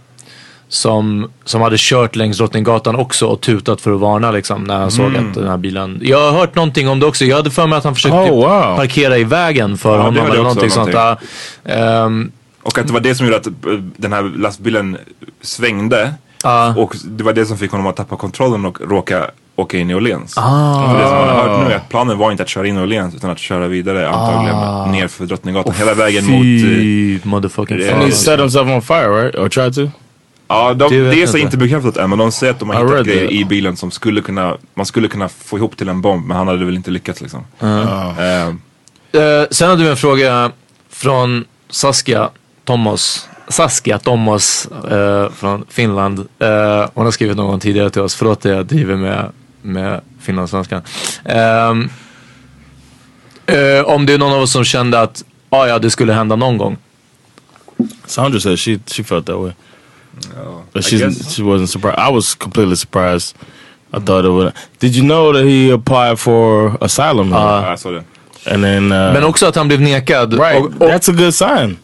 [0.69, 4.91] som, som hade kört längs Drottninggatan också och tutat för att varna liksom när han
[4.91, 5.29] såg Mm.
[5.29, 5.99] att den här bilen.
[6.03, 7.25] Jag har hört någonting om det också.
[7.25, 8.77] Jag hade för mig att han försökte Oh, typ wow.
[8.77, 10.93] parkera i vägen för det honom eller också någonting sånt.
[10.93, 11.29] någonting.
[11.65, 11.73] Ja.
[11.73, 12.31] Ehm,
[12.63, 13.53] Och att det var det som gjorde att eh,
[13.97, 14.97] den här lastbilen
[15.41, 16.15] svängde.
[16.43, 16.75] Ja.
[16.77, 19.95] Och det var det som fick honom att tappa kontrollen och råka åka in i
[19.95, 20.35] Åhléns.
[20.39, 20.87] Ah.
[20.93, 22.77] För det som man har hört nu är att planen var inte att köra in
[22.79, 24.87] i Åhléns utan att köra vidare antagligen Ah.
[24.87, 25.75] ner för Drottninggatan.
[25.79, 26.33] Hela vägen mot...
[26.35, 29.35] eh, Fy motherfucking det- And he set himself on fire, right?
[29.35, 29.81] Or tried to?
[30.49, 31.39] Ja, de, Det är så inte.
[31.39, 33.91] inte bekräftat än men de säger att de har hittat read grejer i bilen som
[33.91, 36.91] skulle kunna, man skulle kunna få ihop till en bomb men han hade väl inte
[36.91, 37.45] lyckats liksom.
[37.61, 38.61] Ehm,
[39.13, 40.51] Eh, sen hade vi en fråga
[40.91, 42.31] från Saskia
[42.65, 43.29] Thomas.
[43.49, 46.19] Saskia Thomas eh, från Finland.
[46.39, 48.15] Eh, hon har skrivit någon tidigare till oss.
[48.15, 49.31] Förlåt att jag driver med,
[49.63, 50.83] med finlandssvenskan.
[51.25, 51.89] Ehm,
[53.47, 56.37] eh, om det är någon av oss som kände att ah, ja, det skulle hända
[56.37, 56.77] någon gång.
[58.07, 59.53] Sandra said she she felt that way.
[60.73, 61.35] But I she's, guess.
[61.35, 61.99] she wasn't surprised.
[61.99, 63.37] I was completely surprised.
[63.93, 64.53] I thought it would.
[64.79, 67.31] Did you know that he applied for asylum?
[67.31, 68.05] ja, jag såg det.
[68.55, 70.33] and then uh, Men också att han blev nekad.
[70.35, 71.79] right, Och, och, that's a good sign.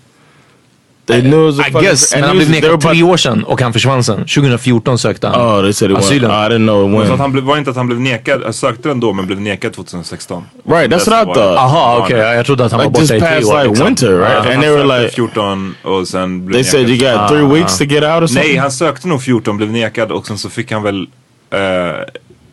[1.07, 2.15] They knew it was a I fucking- guess.
[2.15, 4.19] Men han blev was- nekad tre år sedan och han försvann sen.
[4.25, 5.41] 2014 sökte han.
[5.41, 5.97] Oh, they said it.
[5.99, 6.31] Asylen.
[6.31, 8.55] Oh, I didn't know it Så han blev, var inte att han blev nekad, jag
[8.55, 10.45] sökte den då men blev nekad 2016.
[10.65, 11.59] Right, that's what I var- thought.
[11.59, 12.19] Aha, okej.
[12.19, 13.57] Jag trodde att han var Like borta just i tre past år.
[13.59, 13.87] like liksom.
[13.87, 14.45] winter, right?
[14.45, 17.79] Han and they were like, 14 och sen blev they said you got three weeks
[17.79, 18.49] to get out or something.
[18.49, 21.07] Nej, han sökte nog 14, blev nekad och sen så fick han väl
[21.51, 21.59] eh,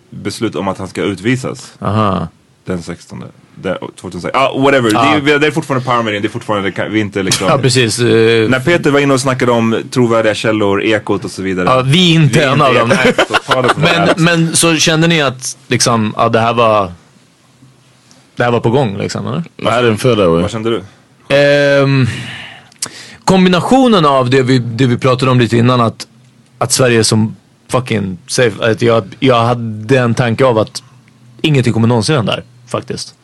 [0.09, 1.73] beslut om att han ska utvisas.
[1.81, 2.27] Aha.
[2.69, 3.23] Den 16.
[3.55, 4.37] Den, 2006.
[4.37, 4.91] Ah, whatever.
[4.91, 7.47] Det, är, det är fortfarande power meeting, det är fortfarande, vi är inte liksom...
[7.47, 7.99] Ja, precis.
[7.99, 11.65] eh, När Peter var inne och snackade om trovärdiga källor, Ekot och så vidare.
[11.69, 12.89] Ja, vi är inte Vi är en av dem.
[13.55, 16.91] nej, Men, men så kände ni att liksom, ja, det här var
[18.35, 19.43] det här var på gång liksom, eller?
[19.57, 20.41] Didn't feel that way.
[20.41, 20.83] Vad kände du?
[21.35, 22.07] Ehm,
[23.25, 26.07] kombinationen av det vi, det vi pratade om lite innan att,
[26.57, 27.35] att Sverige är som
[27.69, 28.71] fucking safe.
[28.71, 30.83] Att jag, jag hade en tanke av att
[31.41, 33.15] ingenting kommer någonsin hända där faktiskt.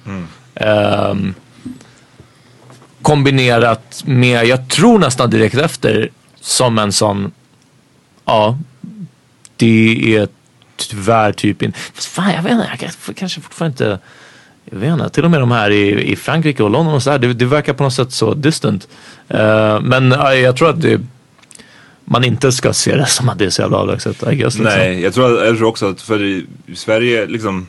[0.55, 1.33] Ehm,
[3.01, 6.09] kombinerat med, jag tror nästan direkt efter,
[6.41, 7.31] som en sån,
[8.25, 8.57] ja,
[9.57, 10.27] det är
[10.75, 11.73] tyvärr typ in...
[11.93, 13.99] Fast fan, jag vet inte, jag kan- kanske fortfarande inte...
[14.71, 17.19] Jag vet inte, till och med de här i, i Frankrike och London och sådär,
[17.19, 18.87] det, det verkar på något sätt så distant.
[19.29, 21.01] Eh, men ja, jag tror att det,
[22.05, 24.21] man inte ska se det som att det är så jävla avlägset.
[24.21, 24.63] Liksom.
[24.63, 27.67] Nej, jag tror, jag tror också att för i Sverige liksom...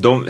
[0.00, 0.28] De,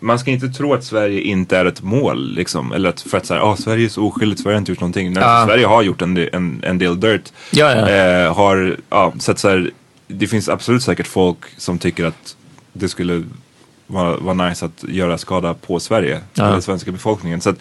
[0.00, 2.72] man ska inte tro att Sverige inte är ett mål liksom.
[2.72, 5.12] Eller att för att säga, ah, Sverige är så oskyldigt, Sverige har inte gjort någonting.
[5.12, 5.44] Nej, Ja.
[5.46, 7.32] Sverige har gjort en, del- en, en del dirt.
[7.50, 7.88] Ja, ja.
[7.88, 9.70] Eh, har, ja, så att så här,
[10.08, 12.36] det finns absolut säkert folk som tycker att
[12.72, 13.22] det skulle
[13.86, 16.20] vara, vara nice att göra skada på Sverige.
[16.34, 16.48] Ja.
[16.48, 17.40] Eller svenska befolkningen.
[17.40, 17.56] Så att,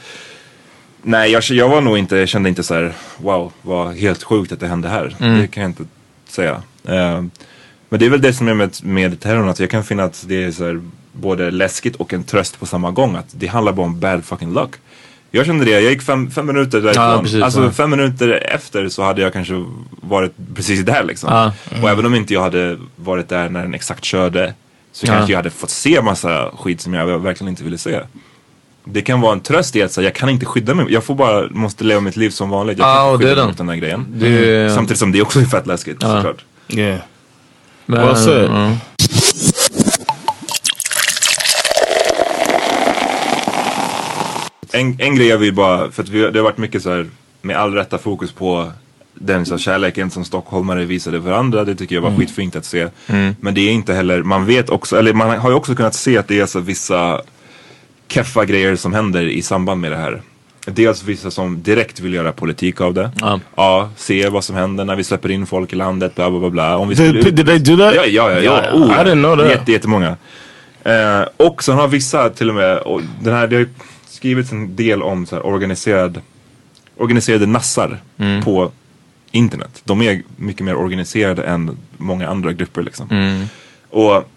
[1.01, 4.51] nej, jag, jag var nog inte, jag kände inte så här, wow, vad helt sjukt
[4.51, 5.15] att det hände här.
[5.19, 5.39] Mm.
[5.41, 5.83] Det kan jag inte
[6.29, 6.61] säga.
[6.83, 7.23] Eh,
[7.89, 10.25] men det är väl det som är med, med terrorn, att jag kan finna att
[10.27, 10.81] det är så här,
[11.19, 13.15] både läskigt och en tröst på samma gång.
[13.15, 14.71] Att det handlar bara om bad fucking luck.
[15.31, 17.03] Jag kände det, jag gick fem, fem minuter därifrån.
[17.05, 17.71] Ja, precis, alltså ja.
[17.71, 19.65] fem minuter efter så hade jag kanske
[20.01, 21.29] varit precis där liksom.
[21.33, 21.53] Ja.
[21.83, 24.53] Och även om inte jag hade varit där när den exakt körde
[24.91, 27.99] så kanske jag hade fått se massa skit som jag verkligen inte ville se.
[28.83, 30.85] Det kan vara en tröst i att säga, jag kan inte skydda mig.
[30.89, 32.77] Jag får bara, måste leva mitt liv som vanligt.
[32.79, 33.47] Jag kan och inte det är skydda mig den.
[33.47, 34.05] mot den där grejen.
[34.67, 36.45] Det- Samtidigt som det också är fett läskigt såklart.
[36.69, 36.99] Yeah.
[37.85, 38.77] Men, Well said.
[44.71, 47.05] En, en grej jag vill bara, för att vi, det har varit mycket så här
[47.41, 48.71] med all rätta fokus på
[49.13, 51.65] den så kärleken som stockholmare visade varandra.
[51.65, 52.87] Det tycker jag var skitfint att se.
[53.39, 56.17] Men det är inte heller, man vet också, eller man har ju också kunnat se
[56.17, 57.21] att det är så vissa
[58.07, 60.21] keffa grejer som händer i samband med det här.
[60.65, 63.11] Dels vissa som direkt vill göra politik av det.
[63.19, 63.39] Ja.
[63.55, 66.49] Ja, se vad som händer när vi släpper in folk i landet, bla bla bla.
[66.49, 66.77] bla.
[66.77, 67.95] Om vi Did, did they do that?
[67.95, 68.39] Ja, ja, ja.
[68.39, 68.73] ja.
[68.73, 69.49] Oh, I didn't know that.
[69.49, 70.17] Jätte, jättemånga.
[70.83, 73.69] Eh, och sen har vissa till och med, och den här, det har ju
[74.19, 76.21] skrivits en del om så här organiserad,
[76.97, 78.43] organiserade nassar Mm.
[78.43, 78.71] på
[79.31, 79.81] internet.
[79.83, 83.07] De är mycket mer organiserade än många andra grupper liksom.
[83.11, 83.45] Mm.
[83.89, 84.29] Och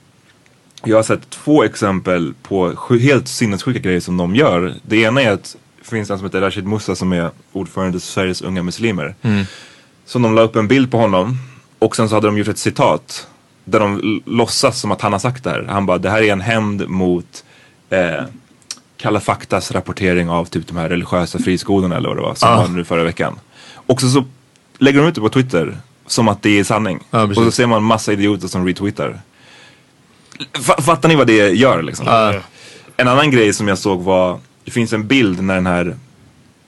[0.85, 4.74] jag har sett två exempel på helt sinnessjuka grejer som de gör.
[4.83, 8.07] Det ena är att det finns en som heter Rashid Musa som är ordförande för
[8.07, 9.14] Sveriges unga muslimer.
[10.07, 11.37] Som de la upp en bild på honom
[11.78, 13.28] och sen så hade de gjort ett citat
[13.64, 15.66] där de låtsas som att han har sagt det här.
[15.68, 17.45] Han bara, det här är en hämnd mot
[17.91, 18.24] eh,
[19.03, 22.68] Kalla faktas rapportering av typ de här religiösa friskolorna eller vad det var som var
[22.68, 23.38] nu förra veckan.
[23.74, 24.24] Och så, så
[24.78, 25.76] lägger de ut det på Twitter
[26.07, 26.98] som att det är sanning.
[27.11, 29.20] Ja, och så ser man massa idioter som retweetar.
[30.55, 32.07] Fa- Fattar ni vad det gör liksom?
[32.96, 35.96] En annan grej som jag såg var, det finns en bild när den här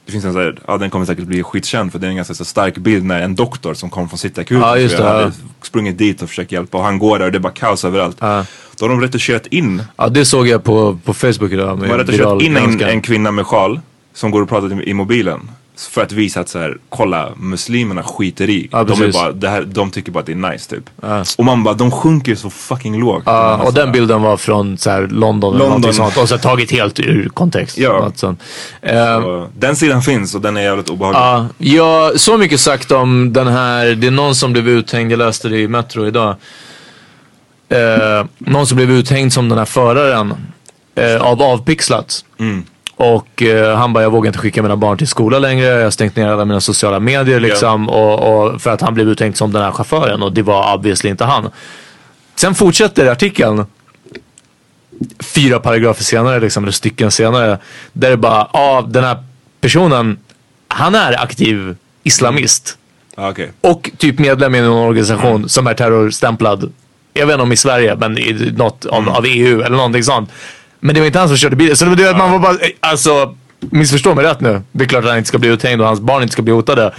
[0.07, 2.16] det finns en sån här, ja den kommer säkert bli skitkänd för det är en
[2.16, 5.16] ganska så stark bild när en doktor som kom från Cityakuten Ja, just tror jag,
[5.16, 7.53] det, hade sprungit dit och försökt hjälpa och han går där och det är bara
[7.53, 8.16] kaos överallt.
[8.20, 8.45] Ja.
[8.79, 11.79] Då har de retuscherat in, Ja, det såg jag på, på Facebook idag.
[11.79, 13.81] de har retuscherat in en, en kvinna med sjal
[14.14, 15.51] som går och pratar i, i mobilen.
[15.91, 18.68] För att visa att så här, kolla muslimerna skiter i.
[18.72, 20.91] Ja, de, är bara, det här, de tycker bara att det är nice typ.
[21.03, 21.25] Ja.
[21.39, 23.22] Och man bara, de sjunker så fucking lågt.
[23.27, 25.20] Ja, och så den bilden var från så här, London,
[25.55, 25.68] eller London.
[25.68, 26.16] någonting sånt.
[26.16, 27.79] Och så tagit helt ur kontext.
[27.79, 27.93] Ja.
[27.93, 28.41] Något sånt.
[28.83, 31.51] Eh, och Den sidan finns och den är jävligt obehaglig.
[31.59, 35.49] Ja, så mycket sagt om den här, det är någon som blev uthängd, jag läste
[35.49, 36.35] det i Metro idag.
[37.69, 40.35] Eh, någon som blev uthängd som den här föraren
[40.95, 42.25] eh, av Avpixlat.
[42.97, 45.91] Och eh, han bara, jag vågar inte skicka mina barn till skola längre, jag har
[45.91, 47.89] stängt ner alla mina sociala medier liksom.
[47.89, 51.11] Och, och för att han blev uthängd som den här chauffören och det var obviously
[51.11, 51.51] inte han.
[52.35, 53.67] Sen fortsätter artikeln
[55.21, 57.59] fyra paragrafer senare, liksom, eller stycken senare,
[57.93, 59.25] där det bara, ja den här
[59.61, 60.19] personen,
[60.69, 62.79] han är aktiv islamist.
[63.17, 63.53] Ja, okej.
[63.61, 66.73] Och typ medlem i en organisation som är terrorstämplad.
[67.17, 70.31] Jag vet inte om i Sverige, men i något av, av EU eller någonting sånt.
[70.81, 71.77] Men det var inte han som körde bilen.
[71.77, 74.62] Så det var det att man var bara, eh, alltså, missförstå mig rätt nu.
[74.73, 76.53] Det är klart att han inte ska bli uthängd och hans barn inte ska bli
[76.53, 76.95] hotade.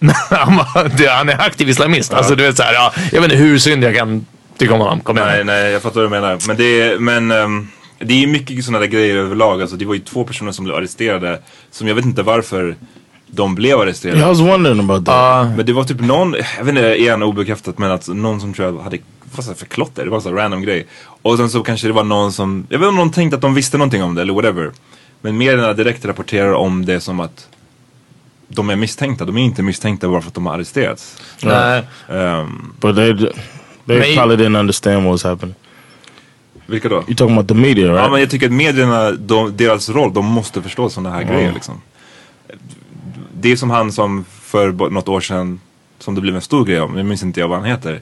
[0.30, 2.14] Han, är aktiv islamist.
[2.14, 4.26] Alltså du vet såhär, ja, jag vet inte hur synd jag kan
[4.58, 5.00] tycka om honom.
[5.00, 5.28] Kom igen.
[5.28, 6.38] Nej, nej, jag fattar vad du menar.
[6.46, 7.68] Men det är, men, ehm,
[7.98, 9.60] det är mycket sådana där grejer överlag.
[9.60, 11.38] Alltså, det var ju två personer som blev arresterade.
[11.70, 12.76] Som jag vet inte varför
[13.26, 14.18] de blev arresterade.
[14.18, 15.56] Yeah, I was wondering about that.
[15.56, 18.68] Men det var typ någon, jag vet inte, igen obekräftat men att någon som tror
[18.68, 18.98] jag hade,
[19.36, 20.04] vad jag för klotter?
[20.04, 20.86] Det var en sån random grej.
[21.22, 23.42] Och sen så kanske det var någon som, jag vet inte om någon tänkte att
[23.42, 24.70] de visste någonting om det eller whatever.
[25.20, 27.48] Men medierna direkt rapporterar om det som att
[28.48, 29.24] de är misstänkta.
[29.24, 31.16] De är inte misstänkta bara för att de har arresterats.
[31.42, 31.82] Nej.
[32.08, 33.16] Ehm, But they
[33.86, 35.54] they May- probably didn't understand what was happening.
[36.66, 37.00] vilka då?
[37.00, 38.02] You're talking about the media, right?
[38.02, 41.52] Ja men jag tycker att medierna, de, deras roll, de måste förstå sådana här grejer
[41.52, 41.80] liksom.
[43.44, 45.60] Det är som han som för något år sedan,
[45.98, 48.00] som det blev en stor grej om, jag minns inte jag vad han heter.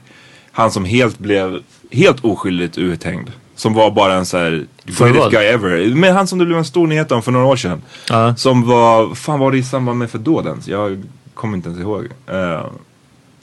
[0.51, 1.59] Han som helt blev,
[1.91, 3.31] helt oskyldigt uthängd.
[3.55, 5.95] Som var bara en så här För greatest guy ever.
[5.95, 7.81] Men han som det blev en stor nyhet om för några år sedan.
[8.09, 8.35] Ja.
[8.35, 10.61] Som var, fan var det i samband med för dåden?
[10.65, 12.05] Jag kommer inte ens ihåg.
[12.27, 12.65] Eh,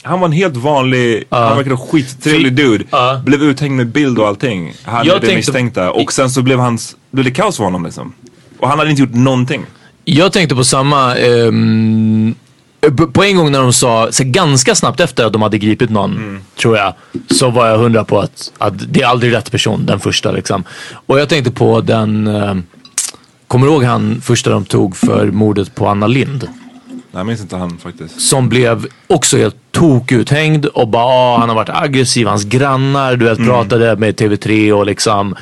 [0.03, 2.83] han var en helt vanlig, han verkade skittrevlig dude.
[2.91, 3.21] Ja.
[3.25, 4.73] Blev uthängd med bild och allting.
[4.83, 5.91] Han Jag blev tänkte- misstänkta.
[5.91, 8.13] Och sen så blev, hans, blev det kaos för honom liksom.
[8.59, 9.65] Och han hade inte gjort någonting.
[10.05, 11.13] Jag tänkte på samma,
[12.81, 15.89] p- på en gång när de sa, så ganska snabbt efter att de hade gripit
[15.89, 16.93] någon, tror jag,
[17.31, 20.63] så var jag hundra på att, att det är aldrig rätt person, den första liksom.
[21.05, 22.63] Och jag tänkte på den, ehm,
[23.47, 26.47] kommer du ihåg han första de tog för mordet på Anna Lind?
[26.87, 28.21] Nej, jag minns inte han faktiskt.
[28.21, 33.25] Som blev också helt tokuthängd och bara, ah, han har varit aggressiv, hans grannar, du
[33.25, 35.35] vet, pratade med TV3 och liksom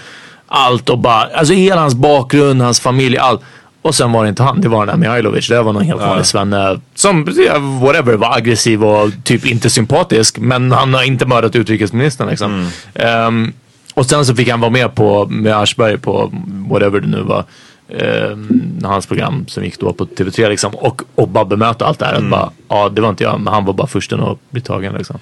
[0.47, 3.41] allt och bara, alltså hela hans bakgrund, hans familj, allt.
[3.81, 5.47] Och sen var det inte han, det var den där Mihailovic.
[5.47, 10.39] Det var någon helt vanlig svenne som, ja, whatever, var aggressiv och typ inte sympatisk.
[10.39, 12.69] Men han har inte mördat utrikesministern liksom.
[12.93, 13.53] Ehm,
[13.93, 16.31] och sen så fick han vara med på, med Aschberg på
[16.69, 17.43] whatever det nu var.
[17.91, 20.75] Um, hans program som gick då på TV3 liksom.
[20.75, 22.13] Och, och bara bemöta allt det här.
[22.13, 24.93] Att bara, ja det var inte jag, men han var bara försten att bli tagen
[24.93, 25.19] liksom.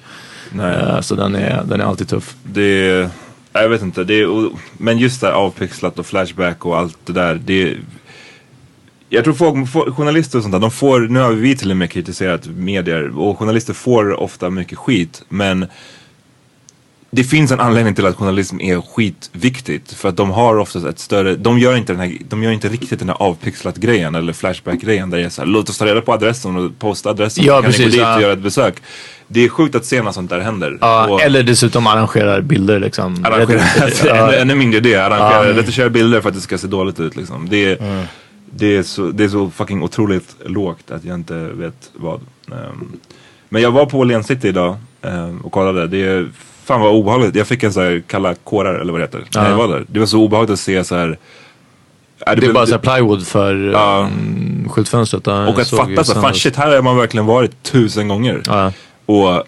[0.52, 0.76] Nej.
[0.76, 2.34] Eh, så den är, den är alltid tuff.
[2.42, 3.10] Det är,
[3.52, 4.04] jag vet inte.
[4.04, 7.40] Det är, men just det här avpixlat och flashback och allt det där.
[7.44, 7.78] Det är,
[9.08, 11.76] jag tror folk, folk, journalister och sånt där, de får, nu har vi till och
[11.76, 15.22] med kritiserat medier och journalister får ofta mycket skit.
[15.28, 15.66] Men
[17.10, 19.92] det finns en anledning till att journalism är skitviktigt.
[19.92, 22.68] För att de har oftast ett större, de gör inte, den här, de gör inte
[22.68, 25.86] riktigt den här avpixlat grejen eller flashback grejen där det är såhär, låt oss ta
[25.86, 28.16] reda på adressen och posta adressen Ja, så kan ni precis, gå dit ja.
[28.16, 28.74] och göra ett besök.
[29.28, 30.78] Det är sjukt att se när sånt där händer.
[30.80, 33.24] Ja, Och- eller dessutom arrangerar bilder liksom.
[33.24, 33.60] Arrangera,
[34.04, 34.14] Ja.
[34.28, 34.94] ännu, ännu mindre det.
[34.94, 35.54] Arrangera, Ja.
[35.58, 37.48] retuschera bilder för att det ska se dåligt ut liksom.
[37.48, 38.06] Det, är-
[38.54, 42.20] det, är så, det är så fucking otroligt lågt att jag inte vet vad.
[42.52, 42.88] Ehm,
[43.48, 45.86] men jag var på Åhléns City idag ehm, och kollade.
[45.86, 46.28] Det är,
[46.64, 47.34] fan vad obehagligt.
[47.34, 49.24] Jag fick en så här kalla kårar eller vad det heter.
[49.34, 49.50] När Ja.
[49.50, 49.84] jag var där.
[49.88, 51.18] Det var så obehagligt att se så här.
[52.18, 54.08] Ja, Det är blev- bara så här plywood för Ja.
[54.12, 55.26] um, skyltfönstret.
[55.26, 58.42] Ja, och att fatta ju så, fan shit här har man verkligen varit tusen gånger.
[58.46, 58.72] Ja.
[59.06, 59.44] Och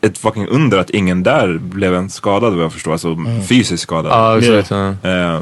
[0.00, 2.92] ett fucking under att ingen där blev en skadad vad jag förstår.
[2.92, 3.16] Alltså
[3.48, 4.12] fysiskt skadad.
[4.12, 4.70] Ja, exakt.
[5.02, 5.40] Ja.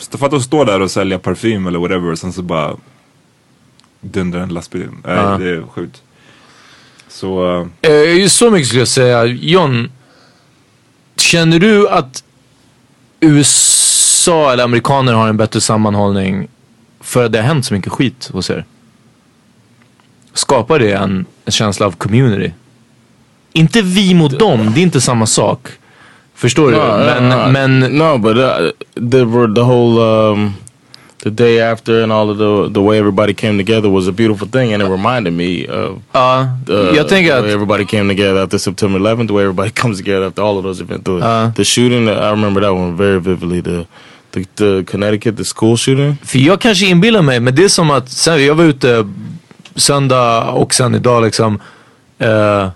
[0.00, 2.76] Så för att de står där och sälja parfym eller whatever och sen så bara
[4.00, 4.96] dundrar en lastbil in.
[5.04, 5.38] Nej, Ja.
[5.38, 6.02] Det är sjukt.
[7.08, 9.24] Så Eh, så mycket skulle jag säga.
[9.24, 9.92] John,
[11.16, 12.24] känner du att
[13.20, 16.48] USA eller amerikaner har en bättre sammanhållning
[17.00, 18.64] för att det har hänt så mycket skit hos er?
[20.34, 22.52] Skapar det en, en känsla av community?
[23.52, 25.68] Inte vi mot dem, det är inte samma sak.
[26.40, 26.76] Förstår du?
[26.76, 29.24] No, men, no, men no, but uh, the
[29.54, 30.54] the whole um,
[31.22, 34.48] the day after and all of the the way everybody came together was a beautiful
[34.48, 38.14] thing, and it reminded me of ja, the, jag tänker the way att everybody came
[38.14, 41.04] together after September 11th, the way everybody comes together after all of those events.
[41.04, 41.52] The, Uh.
[41.54, 43.60] the shooting, I remember that one very vividly.
[43.62, 43.86] The
[44.32, 46.16] the, the Connecticut, the school shooting.
[46.24, 49.08] För jag kanske inbillar mig, men det är som att sen, jag var ute
[49.76, 51.60] söndag och sen idag liksom.
[52.18, 52.68] Eh,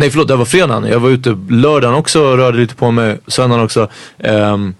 [0.00, 0.84] nej förlåt, det var fredagen.
[0.84, 3.18] Jag var ute lördagen också och rörde lite på mig.
[3.26, 3.88] Söndagen också.
[4.18, 4.74] Ehm,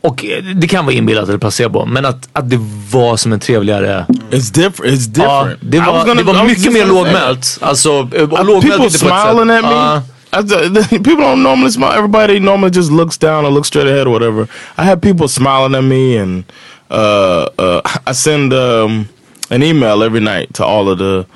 [0.00, 1.84] och eh, det kan vara inbillat eller placebo.
[1.86, 2.58] Men att, att det
[2.92, 4.06] var som en trevligare...
[4.30, 4.94] It's different.
[4.94, 5.60] It's Ja, different.
[5.62, 7.58] det I was var, gonna- det var mycket mer lågmält.
[7.60, 9.70] Alltså, eh, Uh, lågmält people smiling at me.
[9.70, 10.02] Ja.
[10.32, 11.92] Th- people don't normally smile.
[11.96, 14.46] Everybody normally just looks down or looks straight ahead or whatever.
[14.78, 16.44] I had people smiling at me, and
[16.90, 17.80] uh, uh,
[18.10, 19.06] I send um,
[19.50, 21.26] an email every night to all of the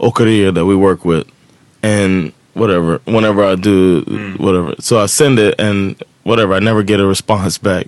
[0.00, 1.26] Okaria that we work with,
[1.82, 3.00] and whatever.
[3.04, 4.02] Whenever I do
[4.38, 6.54] whatever, so I send it, and whatever.
[6.54, 7.86] I never get a response back.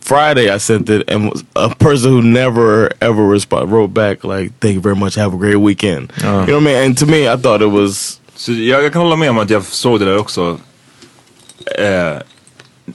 [0.00, 4.74] Friday I sent it, and a person who never ever respond wrote back like, "Thank
[4.74, 5.16] you very much.
[5.16, 6.84] Have a great weekend." You know what I mean?
[6.84, 9.50] And to me, I thought it was så jag, jag kan hålla med om att
[9.50, 10.58] jag såg det där också.
[11.78, 12.18] Eh,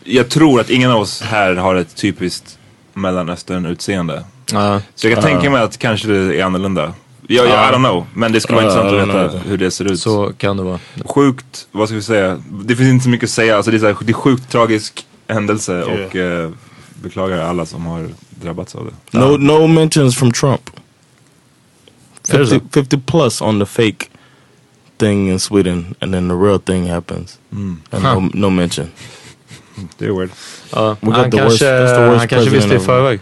[0.03, 2.57] jag tror att ingen av oss här har ett typiskt
[2.93, 4.23] Mellanöstern-utseende.
[4.51, 4.81] Ja.
[4.95, 6.93] Så jag kan tänka mig att kanske det är annorlunda.
[7.27, 9.91] Jag, jag, I don't know, men det skulle vara intressant att veta hur det ser
[9.91, 9.99] ut.
[9.99, 10.79] Så kan det vara.
[11.05, 12.41] Sjukt, vad ska vi säga?
[12.65, 13.55] Det finns inte så mycket att säga.
[13.55, 16.49] Alltså det, är så här, det är sjukt tragisk händelse och eh,
[17.01, 19.17] beklagar alla som har drabbats av det.
[19.19, 20.69] No, no mentions from Trump.
[22.27, 24.05] There's 50, a- 50 plus on the fake
[24.97, 28.85] thing in Sweden, and then the real thing happens, and no, no mention.
[29.97, 30.29] Det är weird.
[30.73, 30.95] Ja.
[31.01, 33.19] We Han the worst- kanske, worst han kanske visste i förväg.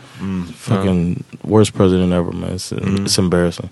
[0.58, 2.50] Fucking worst president ever, man.
[2.50, 3.70] It's, it's embarrassing.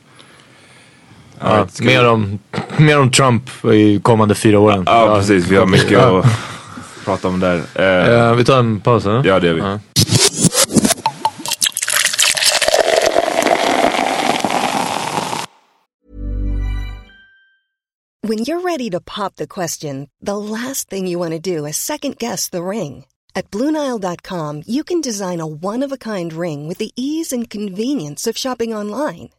[1.39, 2.39] Ja, vi- mer, om,
[2.77, 4.83] mer om Trump i kommande fyra åren.
[4.85, 5.47] Ja, precis.
[5.47, 6.19] Vi har mycket Ja.
[6.19, 6.25] att
[7.05, 7.61] prata om där.
[7.75, 9.25] Eh, Eh, vi tar en paus eller?
[9.25, 9.59] Ja, det gör vi.
[9.61, 9.79] Ja.
[18.21, 21.77] When you're ready to pop the question, the last thing you want to do is
[21.77, 23.05] second guess the ring.
[23.35, 27.49] At Bluenile.com, you can design a one of a kind ring with the ease and
[27.49, 29.29] convenience of shopping online.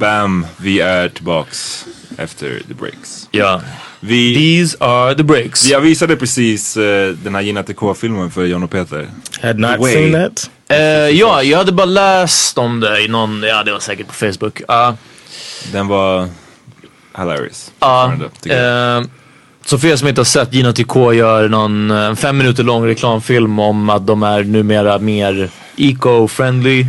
[0.00, 1.86] Bam, vi är tillbaks
[2.18, 3.28] efter the breaks.
[3.30, 3.60] Ja.
[4.00, 5.64] Vi, These are the breaks.
[5.66, 9.08] jag visade precis eh, den här Gina TK-filmen för John och Peter.
[9.42, 9.92] Had not Way.
[9.94, 10.50] seen that.
[10.68, 10.78] Eh,
[11.08, 14.62] ja, jag hade bara läst om det i någon, ja det var säkert på Facebook.
[14.68, 14.96] Ja.
[15.72, 16.28] Den var
[17.18, 17.72] hilarious.
[17.80, 18.12] Ja,
[18.46, 19.02] eh,
[19.64, 23.58] så för er som inte har sett, Gina TK gör någon fem minuter lång reklamfilm
[23.58, 26.86] om att de är numera mer eco-friendly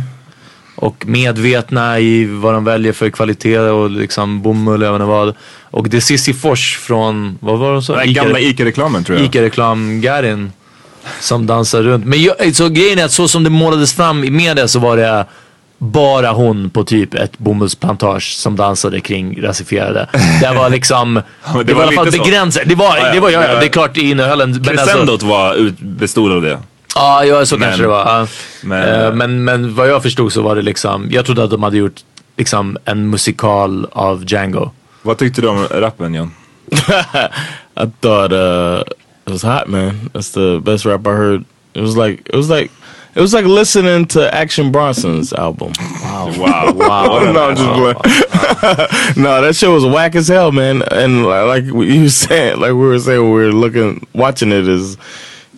[0.76, 5.34] och medvetna i vad de väljer för kvalitet och liksom bomull, vet inte vad.
[5.70, 7.96] Och det är Cissi Fors från, vad var det så?
[7.96, 9.26] Den gamla Ica-reklamen tror jag.
[9.26, 10.52] Ica-reklam-Garin
[11.20, 12.04] som dansar runt.
[12.04, 14.96] Men jag, så grejen är att så som det målades fram i media så var
[14.96, 15.26] det
[15.78, 20.08] bara hon på typ ett bomullsplantage som dansade kring rasifierade.
[20.40, 21.14] Det var liksom,
[21.54, 22.62] det, det var i var alla fall begränsat.
[22.66, 23.12] Det var, Ja, ja.
[23.14, 24.50] det var, ja, ja, det är klart det innehöll en...
[24.50, 26.58] alltså- Crescendot var ut, bestod av det.
[26.94, 28.06] Ja, ja så Men- kanske det var.
[28.06, 28.26] Ja.
[28.62, 31.62] men- Eh, men, men vad jag förstod så var det liksom, jag trodde att de
[31.62, 32.00] hade gjort
[32.36, 34.70] liksom en musikal av Django.
[35.02, 36.30] Vad tyckte du om rappen John?
[37.74, 38.82] I thought uh,
[39.26, 40.10] it was hot, man.
[40.14, 41.44] That's the best rap I heard.
[41.74, 42.70] It was like it was like
[43.14, 45.72] it was like listening to Action Bronson's album.
[46.02, 46.72] Wow.
[46.76, 47.32] wow.
[47.32, 47.96] no, I'm just playing.
[49.24, 50.82] no, that shit was whack as hell, man.
[50.82, 54.96] And li- like you said, like we were saying, we were looking, watching it is,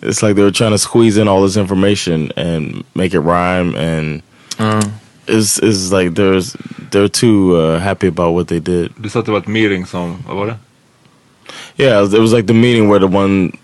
[0.05, 3.75] it's like they were trying to squeeze in all this information and make it rhyme,
[3.75, 4.21] and
[5.27, 6.55] it's, it's like there's
[6.91, 8.93] they're too uh, happy about what they did.
[8.97, 10.57] Du sa att det var ett meeting som, vad var det?
[11.77, 13.57] Yeah, it was like the meeting where the one,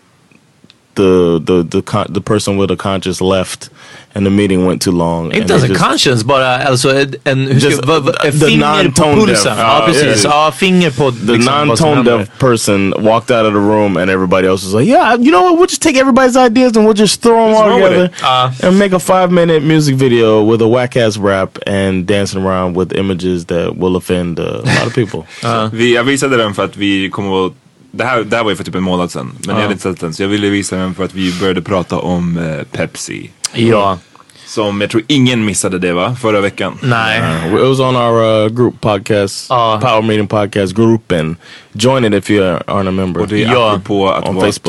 [1.01, 3.69] the the the con- the person with a conscience left,
[4.15, 5.25] and the meeting went too long.
[5.25, 8.15] and Inte they ens en just- conscience, bara alltså en, en hur Just vad, vad,
[8.21, 9.43] the finger på non-tone pulsen.
[9.45, 9.57] deaf.
[9.59, 10.03] Ja, Ja, precis.
[10.25, 10.45] yeah.
[10.45, 14.47] Ja, finger på the liksom, non-tone deaf person walked out of the room and everybody
[14.47, 17.21] else was like, yeah, you know what, we'll just take everybody's ideas and we'll just
[17.21, 18.09] throw them all together?
[18.23, 18.51] Uh.
[18.63, 22.77] and make a five minute music video with a whack ass rap and dancing around
[22.77, 25.19] with images that will offend uh, a lot of people.
[25.73, 27.53] Vi, jag visade den för att vi kommer att
[27.91, 29.31] det här, det här var ju för typ en månad sedan.
[29.39, 30.13] Men jag hade inte sett den.
[30.13, 33.29] Så jag ville visa den för att vi började prata om eh, Pepsi.
[33.53, 33.97] Ja,
[34.45, 36.15] Som jag tror ingen missade det va?
[36.21, 36.77] Förra veckan.
[36.81, 37.21] nej.
[37.21, 39.79] Uh, it was on our uh, group podcast, Uh.
[39.79, 41.35] Power Meeting Podcast group, and
[41.73, 43.21] join it if you aren't a member.
[43.21, 44.63] Och det är Ja, apropå att on vara Facebook.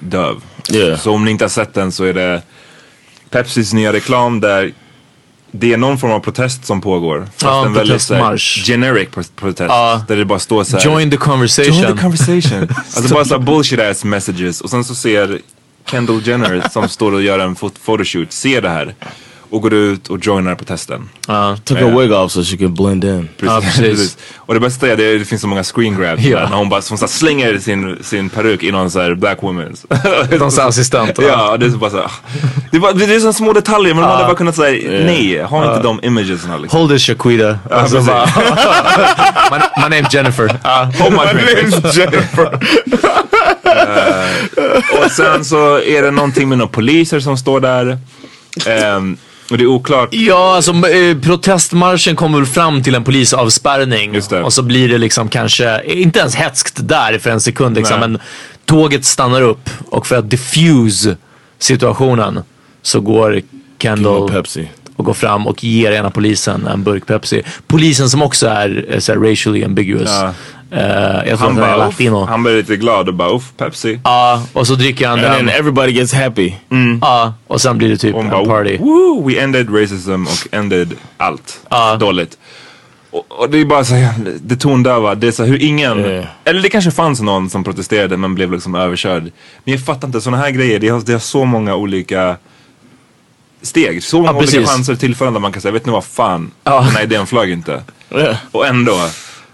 [0.00, 0.36] tondöv.
[0.72, 0.98] Yeah.
[0.98, 2.42] Så om ni inte har sett den så är det
[3.30, 4.72] Pepsis nya reklam där
[5.50, 7.20] det är någon form av protest som pågår.
[7.20, 8.64] Fast Ja, en väldigt protestmarsch.
[8.66, 9.68] generic pro- protest.
[9.68, 10.04] Ja.
[10.08, 10.84] Där det bara står så här.
[10.84, 11.74] Join the conversation.
[11.82, 12.68] Join the conversation.
[12.96, 14.60] alltså bara såhär bullshit ass messages.
[14.60, 15.40] Och sen så ser
[15.90, 18.94] Kendall Jenner som står och gör en photoshoot, ser det här.
[19.50, 21.08] Och går ut och joinar protesten.
[21.26, 21.56] Ja.
[21.64, 23.28] Took her wig off so she could blend in.
[23.40, 24.18] Ja, precis.
[24.36, 26.38] Och det bästa är att det, det finns så många screen grabs Ja.
[26.38, 29.14] där, när hon bara hon så här slänger sin, sin peruk i någon så här
[29.14, 29.86] black woman's.
[30.30, 31.18] Någons assistent.
[31.18, 32.10] Ja, det är bara så här,
[32.70, 35.42] det, är bara, det är så små detaljer men de hade bara kunnat säga nej,
[35.42, 36.78] ha inte de imagesna liksom.
[36.80, 37.58] Hold this Shaquita.
[37.70, 38.12] Alltså, precis.
[38.12, 38.26] bara,
[39.50, 40.48] my, my name's Jennifer.
[40.98, 42.58] Hold my Jennifer.
[45.04, 47.98] och sen så är det någonting med några poliser som står där.
[48.66, 49.16] Ehm,
[49.50, 50.08] och det är oklart.
[50.12, 54.20] Ja, alltså eh, protestmarschen kommer väl fram till en polisavspärrning.
[54.44, 58.18] Och så blir det liksom kanske, inte ens hätskt där för en sekund liksom, men
[58.64, 61.16] tåget stannar upp och för att diffuse
[61.58, 62.40] situationen
[62.82, 63.40] så går
[63.78, 64.44] Kendall
[64.96, 67.42] och går fram och ger ena polisen en burk Pepsi.
[67.66, 70.10] Polisen som också är eh, så racially ambiguous.
[70.10, 70.34] Ja.
[70.70, 70.80] Eh,
[71.28, 72.24] jag Han han bara, uff, latino.
[72.24, 74.00] han blir lite glad och bara uff, Pepsi.
[74.04, 75.54] Ja, och så dricker han And then den.
[75.54, 76.52] everybody gets happy.
[77.00, 78.78] Ja, och sen blir det typ en party.
[78.78, 81.60] woo, we ended racism och ended allt
[82.00, 82.38] dåligt.
[83.10, 85.98] Och, och det är bara så här, det tondöva, det är så här, hur ingen,
[86.14, 86.22] Ja.
[86.44, 89.22] eller det kanske fanns någon som protesterade men blev liksom överkörd.
[89.64, 92.36] Men jag fattar inte, sådana här grejer, det har, det har så många olika
[93.62, 94.68] steg, så många olika precis.
[94.70, 97.82] chanser tillfällen där man kan säga, vet ni vad fan, den här idén flög inte.
[98.14, 98.36] Yeah.
[98.52, 98.92] Och ändå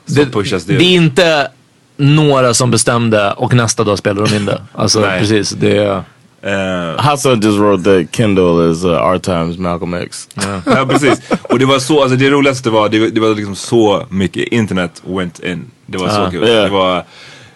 [0.07, 0.85] Det, pushas det det.
[0.85, 1.49] är inte
[1.97, 4.63] några som bestämde och nästa dag spelar de in det.
[4.73, 5.21] Alltså Nej.
[5.21, 6.03] precis, det är...
[6.43, 10.29] Eh, Hassan just wrote that Kendall is uh, our times Malcolm X.
[10.67, 11.21] ja precis.
[11.43, 15.03] Och det var så, alltså det roligaste var, det, det var liksom så mycket internet
[15.07, 15.71] went in.
[15.87, 16.31] Det var så Ja.
[16.31, 16.49] kul.
[16.49, 16.55] Ja.
[16.63, 17.05] Det var,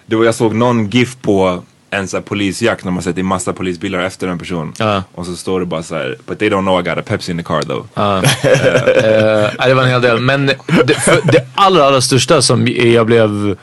[0.06, 3.22] det var, jag såg någon GIF på en sån här polisjakt när man sett i
[3.22, 4.72] massa polisbilar efter en person.
[4.78, 5.02] Ja.
[5.14, 7.32] Och så står det bara så här, but they don't know I got a Pepsi
[7.32, 7.86] in the car though.
[8.98, 10.20] Eh, nej, det var en hel del.
[10.20, 10.46] Men
[10.84, 13.56] det, för det allra, allra största som jag blev...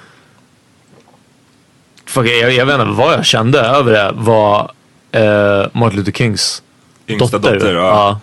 [2.06, 4.72] Fuck, jag, jag vet inte vad jag kände över det var
[5.12, 6.64] eh, Martin Luther Kings
[7.08, 7.54] Yngsta dotter.
[7.54, 8.20] dotter, ja,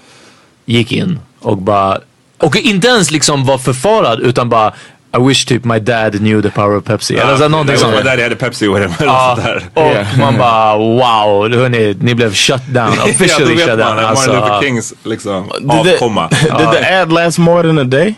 [0.65, 1.99] gick in och bara...
[2.39, 4.73] Och inte ens liksom var förfarad utan bara
[5.17, 7.17] I wish typ my dad knew the power of Pepsi.
[7.17, 8.05] Eller så någonting sånt.
[8.05, 9.39] där jag hade Pepsi och det Ja,
[9.75, 10.19] och Yeah.
[10.19, 12.93] man bara wow, hörni, ni blev shut down.
[12.97, 14.05] ja, Officially vet shut man down.
[14.05, 16.29] att Martin Luther Alltså, Kings liksom Did the, avkomma.
[16.29, 18.15] did the ad last more than a day?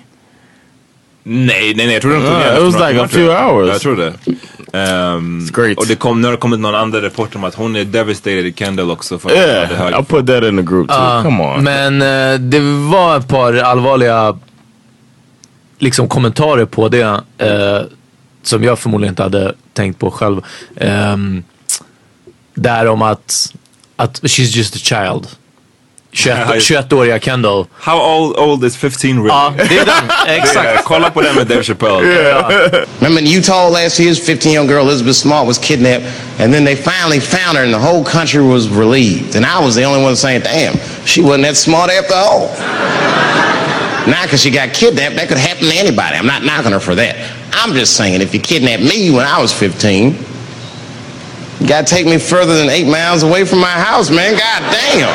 [1.27, 3.33] Nej, nej, nej, jag tror de tog No, igen it was like a timmar, few
[3.33, 3.49] jag.
[3.55, 3.69] hours.
[3.73, 4.13] Jag tror det.
[4.79, 5.79] Ehm, great.
[5.79, 8.47] Och det kom, nu har det kommit någon andra rapport om att hon är devastated
[8.47, 9.19] i Kendall också.
[9.19, 10.97] För Yeah, I'll put that in the group too.
[10.97, 11.65] Ja, Come on.
[11.65, 14.39] Men eh, det var ett par allvarliga
[15.79, 17.21] liksom kommentarer på det.
[17.39, 17.83] eh,
[18.47, 20.43] som jag förmodligen inte hade tänkt på själv.
[20.77, 21.45] Um,
[22.55, 23.53] där om att,
[23.97, 25.27] att she's just a child.
[26.13, 27.67] 21 21-åriga Kendall.
[27.73, 29.29] How old, old is 15 really?
[29.29, 30.11] Ja, det är den.
[30.37, 30.65] Exakt.
[30.65, 32.01] Yeah, kolla på den med Dave Chappelle.
[32.99, 36.07] Remember in Utah last year, this 15 year old girl, Elizabeth Smart, was kidnapped,
[36.39, 39.37] and then they finally found her, and the whole country was relieved.
[39.37, 42.49] And I was the only one saying, damn, she wasn't that smart after all.
[44.07, 46.17] Now, because she got kidnapped, that could happen to anybody.
[46.17, 47.17] I'm not knocking her for that.
[47.57, 52.19] I'm just saying, if you kidnapped me when I was 15, you gotta take me
[52.19, 54.37] further than eight miles away from my house, man.
[54.37, 55.09] God damn.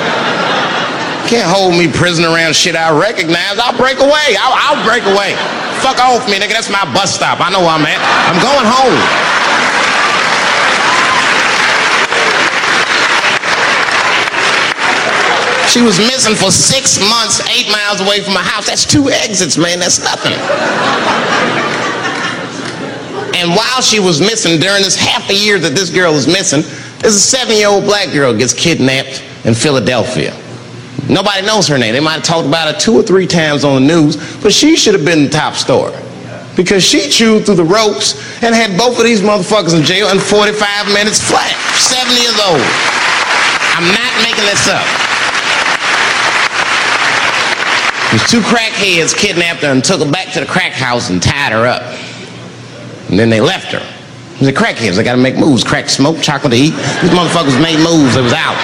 [1.29, 3.61] Can't hold me prisoner around shit I recognize.
[3.61, 4.33] I'll break away.
[4.41, 5.37] I'll, I'll break away.
[5.85, 6.57] Fuck off me, nigga.
[6.57, 7.37] That's my bus stop.
[7.37, 8.01] I know where I'm at.
[8.25, 8.97] I'm going home.
[15.69, 18.65] She was missing for six months, eight miles away from my house.
[18.65, 19.77] That's two exits, man.
[19.79, 20.33] That's nothing.
[23.37, 26.61] And while she was missing, during this half a year that this girl is missing,
[26.99, 30.35] there's a seven-year-old black girl gets kidnapped in Philadelphia.
[31.07, 31.93] Nobody knows her name.
[31.93, 34.75] They might have talked about her two or three times on the news, but she
[34.75, 35.93] should have been the top story.
[36.57, 40.17] Because she chewed through the ropes and had both of these motherfuckers in jail in
[40.17, 41.53] 45 minutes flat.
[41.77, 42.65] Seven years old.
[43.77, 45.08] I'm not making this up.
[48.11, 51.51] These two crackheads kidnapped her and took her back to the crack house and tied
[51.51, 51.83] her up.
[53.09, 53.85] And then they left her.
[54.43, 55.63] The crackheads, they gotta make moves.
[55.63, 56.73] Crack smoke, chocolate to eat.
[57.05, 58.57] These motherfuckers made moves, they was out.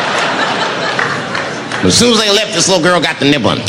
[1.86, 3.62] But as soon as they left, this little girl got the nibbling.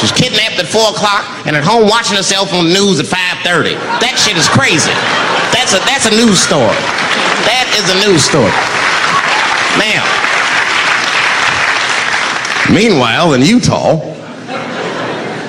[0.00, 3.06] She was kidnapped at 4 o'clock and at home watching herself on the news at
[3.10, 3.76] 5.30.
[4.00, 4.96] That shit is crazy.
[5.52, 6.72] That's a, that's a news story.
[7.44, 8.48] That is a news story.
[9.76, 10.00] Now,
[12.74, 14.00] meanwhile, in Utah,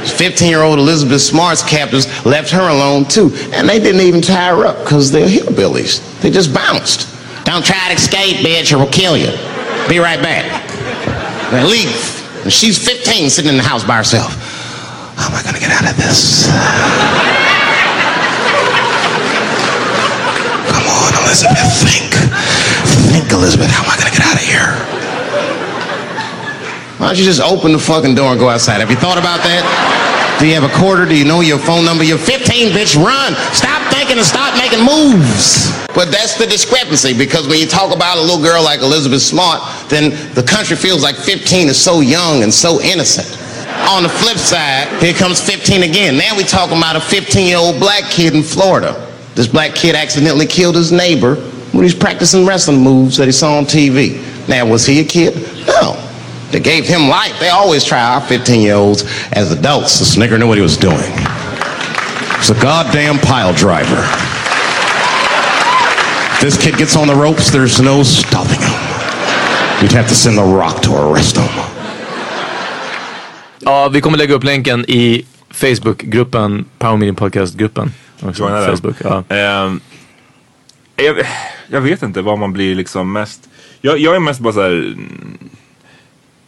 [0.05, 3.31] 15-year-old Elizabeth Smart's captors left her alone too.
[3.51, 6.21] And they didn't even tie her up because they're hillbillies.
[6.21, 7.09] They just bounced.
[7.43, 9.31] Don't try to escape, bitch, or we'll kill you.
[9.89, 10.45] Be right back.
[11.51, 11.93] They leave.
[12.43, 14.33] And she's 15 sitting in the house by herself.
[15.17, 16.47] How am I gonna get out of this?
[20.69, 22.13] Come on, Elizabeth, think.
[23.11, 25.04] Think, Elizabeth, how am I gonna get out of here?
[26.97, 28.79] Why don't you just open the fucking door and go outside?
[28.79, 29.63] Have you thought about that?
[30.39, 31.05] Do you have a quarter?
[31.05, 32.03] Do you know your phone number?
[32.03, 32.95] You're 15, bitch.
[32.95, 33.35] Run.
[33.51, 35.75] Stop thinking and stop making moves.
[35.91, 39.61] But that's the discrepancy because when you talk about a little girl like Elizabeth Smart,
[39.89, 43.27] then the country feels like 15 is so young and so innocent.
[43.91, 46.17] On the flip side, here comes 15 again.
[46.17, 48.95] Now we talking about a 15-year-old black kid in Florida.
[49.35, 53.33] This black kid accidentally killed his neighbor when he was practicing wrestling moves that he
[53.33, 54.47] saw on TV.
[54.47, 55.35] Now, was he a kid?
[55.67, 56.04] No.
[56.55, 57.37] They gave him life.
[57.41, 59.03] They always try our 15 year olds
[59.33, 59.99] as adults.
[59.99, 61.11] This nigger knew what he was doing.
[62.39, 63.99] He's a goddamn pile driver.
[66.31, 68.79] If this kid gets on the ropes, there's no stopping him.
[69.81, 71.49] You'd have to send the rock to arrest him.
[73.59, 77.91] Ja, vi kommer lägga upp länken i Facebookgruppen, Power Meeting Podcast-gruppen.
[78.21, 78.65] Också, Joina.
[78.65, 79.23] Facebook, ja.
[79.29, 79.79] Ehm,
[80.95, 81.15] jag,
[81.67, 83.49] jag vet inte vad man blir liksom mest...
[83.81, 84.95] Jag, jag är mest bara så här.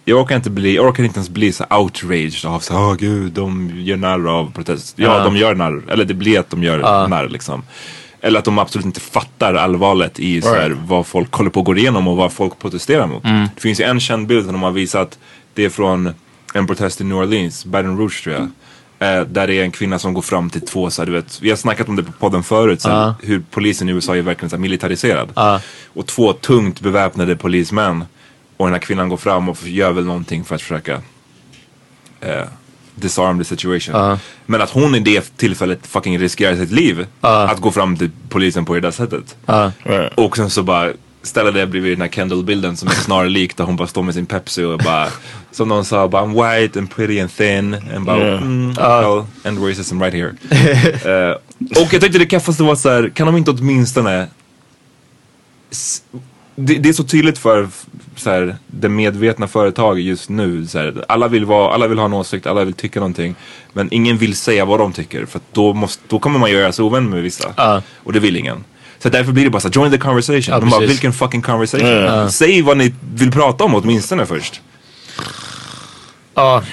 [0.08, 2.96] Mm, Jag orkar inte bli, jag orkar inte ens bli så outraged av så åh
[2.96, 4.94] gud, de gör narr av protest.
[4.98, 5.24] Ja, Ja.
[5.24, 5.82] de gör narr.
[5.92, 7.64] Eller det blir att de gör narr liksom.
[8.22, 10.82] Eller att de absolut inte fattar allvaret i så här, Right.
[10.88, 13.24] vad folk håller på att gå igenom och vad folk protesterar mot.
[13.24, 15.20] Det finns ju en känd bild som de har visat.
[15.54, 16.14] Det är från
[16.54, 18.48] en protest i New Orleans, Baton Rouge tror jag.
[19.00, 21.42] Eh, där det är en kvinna som går fram till två, så här, du vet,
[21.42, 24.22] vi har snackat om det på podden förut, så här, hur polisen i USA är
[24.22, 25.32] verkligen så här, militariserad.
[25.94, 28.06] Och två tungt beväpnade polismän.
[28.58, 31.02] Och den här kvinnan går fram och gör väl någonting för att försöka
[32.22, 32.44] eh,
[32.96, 34.18] disarm the situation.
[34.46, 38.66] Men att hon i det tillfället fucking riskerar sitt liv att gå fram till polisen
[38.66, 39.36] på det där sättet.
[39.84, 40.14] Right.
[40.16, 40.92] Och sen så bara
[41.22, 44.26] ställa det bredvid den här Kendall-bilden som är snarlik där hon bara står med sin
[44.26, 45.08] Pepsi och bara
[45.52, 48.42] som någon sa, bara I'm white and pretty and thin and bara Yeah.
[48.42, 50.34] mm, well, and racism right here.
[51.30, 51.36] Eh,
[51.84, 54.28] och jag tyckte det kaffaste var så här, kan de inte åtminstone
[56.60, 57.68] det, det är så tydligt för
[58.16, 60.68] så här, det medvetna företaget just nu.
[60.68, 63.36] Så här, alla, vill vara, alla vill ha en åsikt, alla vill tycka någonting.
[63.74, 65.26] Men ingen vill säga vad de tycker.
[65.26, 67.54] För att då, måste, då kommer man göra sig ovän med vissa.
[67.58, 67.82] Ja.
[68.04, 68.64] Och det vill ingen.
[69.00, 70.54] Så därför blir det bara så här, join the conversation.
[70.54, 71.88] Ja, de bara, vilken fucking conversation.
[71.88, 72.30] Ja.
[72.30, 74.62] Säg vad ni vill prata om åtminstone först.
[76.34, 76.64] Ja.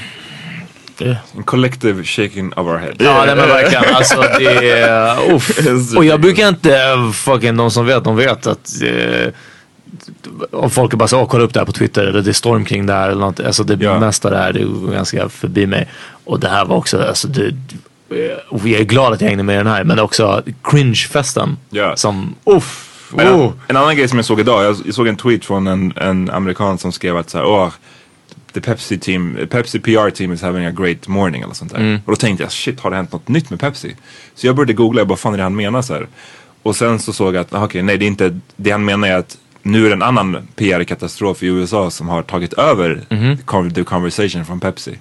[1.37, 2.95] En collective shaking of our head.
[2.99, 3.95] Ja, nej, men verkligen.
[3.95, 5.33] Alltså det är...
[5.35, 5.97] Uff.
[5.97, 6.79] Och jag brukar inte,
[7.15, 9.33] fucking de som vet, de vet att eh,
[10.53, 12.33] om folk är bara så, "Åh, kolla upp det här på Twitter eller det är
[12.33, 13.41] storm kring det här eller något.
[13.41, 14.01] Alltså det Ja.
[14.01, 15.89] mesta där, det går ganska förbi mig.
[16.25, 17.55] Och det här var också, alltså det,
[18.49, 21.57] och jag är glad att jag hängde med den här, men också cringe-festen.
[21.71, 21.97] Ja.
[21.97, 22.91] Som, uff.
[23.19, 23.53] En, Oh.
[23.69, 26.79] en annan grej som jag såg idag, jag, såg en tweet från en, en amerikan
[26.79, 27.69] som skrev att så här, Åh,
[28.53, 31.79] the Pepsi team, Pepsi PR team is having a great morning eller sånt där.
[31.79, 32.01] Mm.
[32.05, 33.97] Och då tänkte jag, shit har det hänt något nytt med Pepsi?
[34.35, 36.07] Så jag började googla, jag bara, vad fan är det han menar så här?
[36.63, 39.17] Och sen så såg jag att, okej, nej det är inte, det han menar är
[39.17, 43.37] att nu är det en annan PR-katastrof i USA som har tagit över Mhm.
[43.47, 44.99] con- the conversation från Pepsi.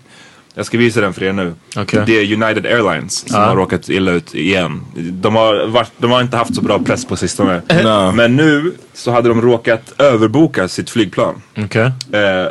[0.56, 1.54] Jag ska visa den för er nu.
[1.76, 2.04] Okej.
[2.06, 3.46] Det är United Airlines som Ja.
[3.48, 4.82] har råkat illa ut igen.
[4.96, 7.62] De har, varit, de har inte haft så bra press på sistone.
[7.84, 8.12] No.
[8.12, 11.42] Men nu så hade de råkat överboka sitt flygplan.
[11.58, 11.92] Okej.
[12.12, 12.48] Eh,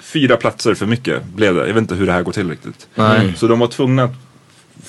[0.00, 1.60] fyra platser för mycket blev det.
[1.66, 2.86] Jag vet inte hur det här går till riktigt.
[2.94, 3.34] Nej.
[3.36, 4.14] Så de var tvungna att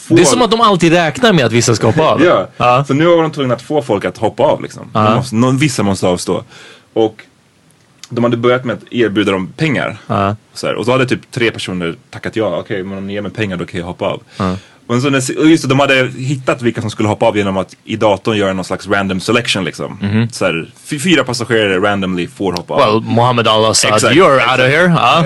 [0.08, 0.16] få...
[0.16, 2.22] Det är som att de alltid räknar med att vissa ska hoppa av.
[2.24, 2.84] Ja, Ja.
[2.88, 4.90] så nu var de tvungna att få folk att hoppa av liksom.
[4.94, 6.44] De måste, någon, vissa måste avstå.
[6.94, 7.22] Och
[8.10, 9.98] de hade börjat med att erbjuda dem pengar.
[10.08, 10.36] Ja.
[10.54, 12.58] Så här, och så hade typ tre personer tackat ja.
[12.60, 14.22] Okej, men om ni ger mig pengar då kan jag hoppa av.
[14.88, 17.76] Och så, när- just det, de hade hittat vilka som skulle hoppa av genom att
[17.86, 19.98] i datorn göra någon slags random selection liksom.
[20.02, 20.30] Mhm.
[20.30, 22.80] Så här, fy- fyra passagerare randomly får hoppa av.
[22.80, 24.94] Well, Mohammed Allah said Exakt, you're out of here.
[24.98, 25.24] Ja.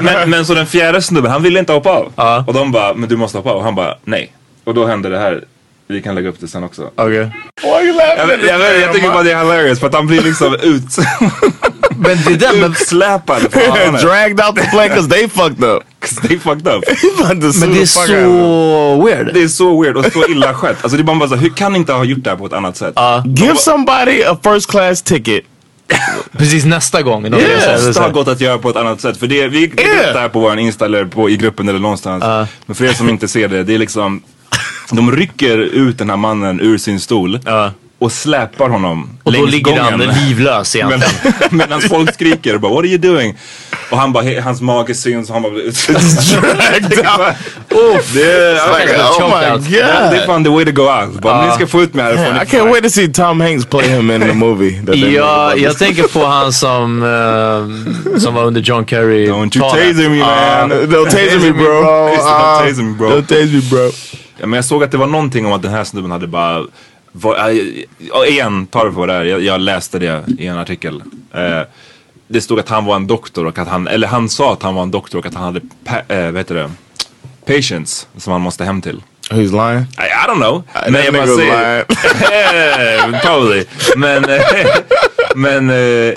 [0.02, 2.12] men, men så den fjärde snubben, han ville inte hoppa av.
[2.16, 2.44] Ja.
[2.46, 3.56] Och de bara, men du måste hoppa av.
[3.56, 4.32] Och han bara, nej.
[4.64, 5.44] Och då hände det här.
[5.90, 6.90] Vi kan lägga upp det sen också.
[6.94, 7.30] Okej.
[7.62, 10.84] Jag, jag, jag, jag tycker bara det är hilarious för att han blir liksom ut,
[11.98, 13.40] Men det där, men, utsläpad.
[13.40, 14.00] från planet.
[14.02, 15.82] Dragged out the plane because they fucked up.
[16.00, 16.84] 'Cause they fucked up.
[17.28, 19.34] Men det är så weird.
[19.34, 20.76] Det är så weird och så illa skett.
[20.82, 22.46] Alltså det är bara, bara så, hur kan ni inte ha gjort det här på
[22.46, 22.94] ett annat sätt?
[23.26, 25.44] Give somebody a first class ticket.
[26.38, 27.22] Precis nästa gång.
[27.22, 28.14] De Det säger så måste ha här.
[28.14, 29.16] gått att göra på ett annat sätt.
[29.16, 30.12] För det, vi Yeah.
[30.14, 32.24] det här på vår Insta eller på, i gruppen eller någonstans.
[32.66, 34.22] Men för er som inte ser det, det är liksom
[34.90, 37.70] De rycker ut den här mannen ur sin stol Ja.
[38.00, 40.14] Och släpar honom Och då ligger han gången.
[40.26, 41.34] livlös Men, egentligen.
[41.50, 43.34] medan folk skriker bara what are you doing?
[43.90, 48.04] Och han bara, he- hans mage syns och han bara Dragged out.
[48.14, 51.20] Det är, oh fan the way to go out.
[51.22, 52.36] Bara, om ni ska få ut mig härifrån.
[52.36, 54.82] I can't wait to see Tom Hanks play him in the movie.
[55.14, 59.26] Ja, jag tänker på han som, eh, som var under John Kerry.
[59.30, 60.72] Don't you taser me man.
[60.72, 61.80] Don't taser me bro.
[61.82, 63.08] Uh, Don't taser me bro.
[63.10, 63.90] Don't taser me bro.
[64.40, 66.62] Ja, men jag såg att det var någonting om att den här snubben hade bara
[67.12, 67.56] var, äh,
[68.28, 69.24] igen, ta det på det här.
[69.24, 71.02] Jag, jag läste det i en artikel.
[71.34, 71.60] Eh,
[72.28, 74.74] det stod att han var en doktor och att han, eller han sa att han
[74.74, 76.70] var en doktor och att han hade, pa, eh, vad heter det,
[77.46, 79.02] patients som han måste hem till.
[79.30, 79.80] He's lying.
[79.82, 80.62] I, I don't know.
[80.72, 81.84] That Men jag bara säger,
[83.20, 83.64] probably.
[83.96, 84.40] Men, eh,
[85.34, 86.14] men eh,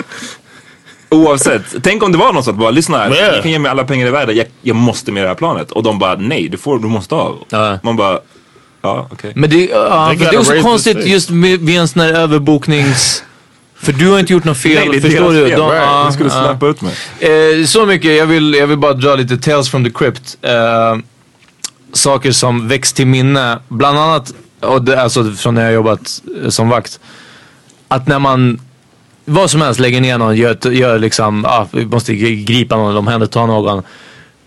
[1.10, 1.62] oavsett.
[1.82, 3.36] Tänk om det var något sånt bara, lyssna här, Yeah.
[3.36, 5.70] ni kan ge mig alla pengar i världen, jag, jag måste med det här planet.
[5.72, 7.44] Och de bara, nej du, får, du måste av.
[7.48, 7.78] Ja.
[7.82, 8.20] Man bara,
[8.82, 9.32] ja okej.
[9.36, 13.22] Men det, ja, det är också konstigt just med, vid en sån här överboknings...
[13.76, 15.48] För du har inte gjort något fel, Nej, det är förstår deras du?
[15.50, 15.58] fel.
[15.58, 16.06] De- right.
[16.06, 16.94] Ni skulle släppa ut mig.
[17.60, 20.36] Eh, så mycket, jag vill, jag vill bara dra lite tales from the crypt.
[20.42, 20.96] Eh,
[21.92, 23.58] saker som väcks till minne.
[23.68, 27.00] Bland annat, och det, alltså från när jag jobbat eh, som vakt.
[27.88, 28.60] Att när man,
[29.24, 32.96] vad som helst, lägger ner någon, gör, gör liksom, ah, vi måste gri- gripa någon,
[32.96, 33.82] omhänderta någon.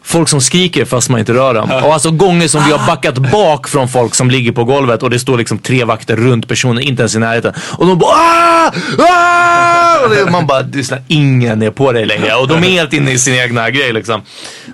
[0.05, 1.71] Folk som skriker fast man inte rör dem.
[1.71, 5.09] Och alltså gånger som vi har backat bak från folk som ligger på golvet och
[5.09, 7.53] det står liksom tre vakter runt personen, inte ens i närheten.
[7.71, 8.71] Och de bara ah!
[8.97, 10.03] Ah!
[10.03, 12.35] Och det, man bara, här, ingen är på dig längre.
[12.35, 14.21] Och de är helt inne i sin egna grej liksom.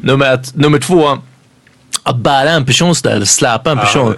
[0.01, 0.55] Nummer ett.
[0.55, 1.17] Nummer två,
[2.03, 4.15] att bära en persons eller släpa en person.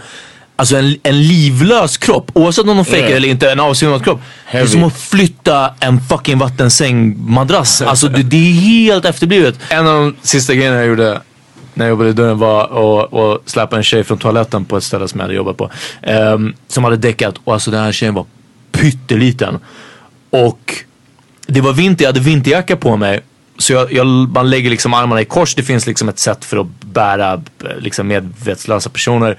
[0.55, 3.17] Alltså en, en livlös kropp, oavsett om de fejkar Yeah.
[3.17, 4.19] eller inte, en avsvimmad kropp.
[4.21, 4.69] Det är Heavy.
[4.69, 7.81] som att flytta en fucking vattensängmadrass.
[7.81, 9.55] Alltså det, det är helt efterblivet.
[9.69, 11.21] En av de sista grejerna jag gjorde
[11.73, 14.83] när jag jobbade i dörren var att, att släppa en tjej från toaletten på ett
[14.83, 15.69] ställe som jag hade jobbat på.
[16.01, 18.25] Ehm, som hade däckat och alltså den här tjejen var
[18.71, 19.59] pytteliten.
[20.29, 20.75] Och
[21.47, 23.21] det var vinter, jag hade vinterjacka på mig.
[23.57, 25.55] Så jag, jag, man lägger liksom armarna i kors.
[25.55, 27.39] Det finns liksom ett sätt för att bära eh,
[27.79, 29.37] liksom medvetslösa personer.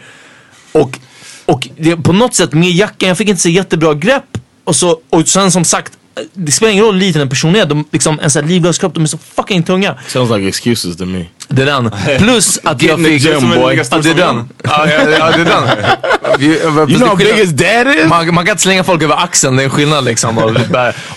[0.74, 0.98] Och,
[1.46, 4.38] och det, på något sätt med jackan, jag fick inte så jättebra grepp.
[4.64, 5.92] Och, så, och sen som sagt,
[6.32, 7.66] det spelar ingen roll hur liten en person är.
[7.66, 9.98] De, liksom, en sån här livlös kropp, de är så fucking tunga.
[10.08, 11.24] Sounds like excuses to me.
[11.48, 11.90] Det är den.
[12.18, 13.22] Plus att jag in fick...
[13.22, 13.82] gym, boy.
[13.90, 14.48] Ja, det är den.
[14.62, 15.86] Ja, det är den.
[16.40, 18.06] You know how big his dad is?
[18.08, 20.38] man, man kan inte slänga folk över axeln, det är en skillnad liksom.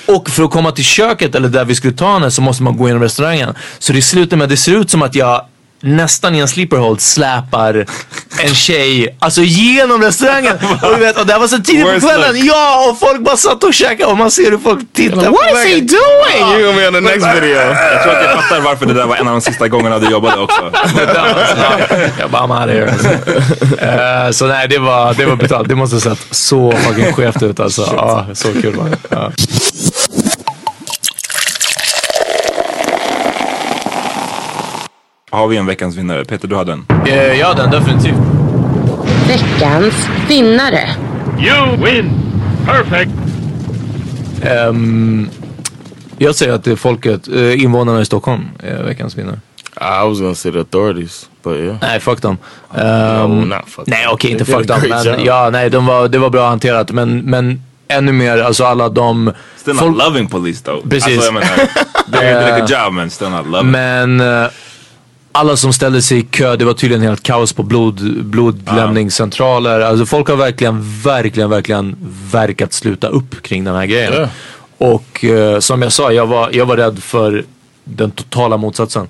[0.05, 2.77] Och, för att komma till köket eller där vi skulle ta henne så måste man
[2.77, 3.53] gå igenom restaurangen.
[3.79, 5.45] Så det slutar med att det ser ut som att jag
[5.79, 7.85] nästan i en sleeper hold släpar
[8.39, 10.57] en tjej alltså genom restaurangen.
[10.83, 12.35] Och, du vet, och det här var så tidigt på kvällen.
[12.35, 12.45] look.
[12.45, 15.57] Ja, och folk bara satt och käkade och man ser hur folk tittar What på
[15.59, 16.63] is he doing?
[16.63, 17.57] Gonna be on the next video.
[17.57, 20.11] Jag tror att jag fattar varför det där var en av de sista gångerna du
[20.11, 20.61] jobbade också.
[22.19, 22.91] Jag bara, I'm out here.
[22.91, 23.07] Alltså.
[23.85, 25.69] Eh, så nej, det var, det var betalt.
[25.69, 27.81] Det måste ha sett så fucking skevt ut alltså.
[27.95, 28.97] Ja, så kul var det.
[29.09, 29.31] Ja.
[35.31, 36.25] Har vi en veckans vinnare?
[36.25, 36.85] Peter, du hade en.
[37.07, 38.15] Eh, ja, den definitivt.
[39.27, 40.89] Veckans vinnare.
[41.39, 42.11] You win!
[42.65, 43.11] Perfect!
[44.41, 45.29] Ehm,
[46.17, 49.39] jag säger att det är folket, eh, invånarna i Stockholm, är veckans vinnare.
[49.81, 51.75] I was gonna say the authorities, but yeah.
[51.81, 52.37] Nej, fuck dem.
[52.77, 54.89] Ehm, No, not fuck nej, okej, inte They did fuck dem.
[54.89, 55.25] Men, job.
[55.25, 56.91] ja, nej, de var, det var bra hanterat.
[56.91, 59.31] Men, men ännu mer, alltså alla de...
[59.57, 60.87] Still not loving police though.
[60.89, 61.05] Precis.
[61.17, 61.57] Alltså jag menar,
[62.11, 63.71] they did a good job men still not loving.
[63.71, 64.47] Men eh,
[65.37, 69.79] alla som ställde sig i kö, det var tydligen helt kaos på blod, blodlämningscentraler.
[69.79, 71.95] Alltså folk har verkligen, verkligen, verkligen
[72.31, 74.27] verkat sluta upp kring den här grejen.
[74.77, 77.43] Och eh, som jag sa, jag var, jag var rädd för
[77.83, 79.07] den totala motsatsen.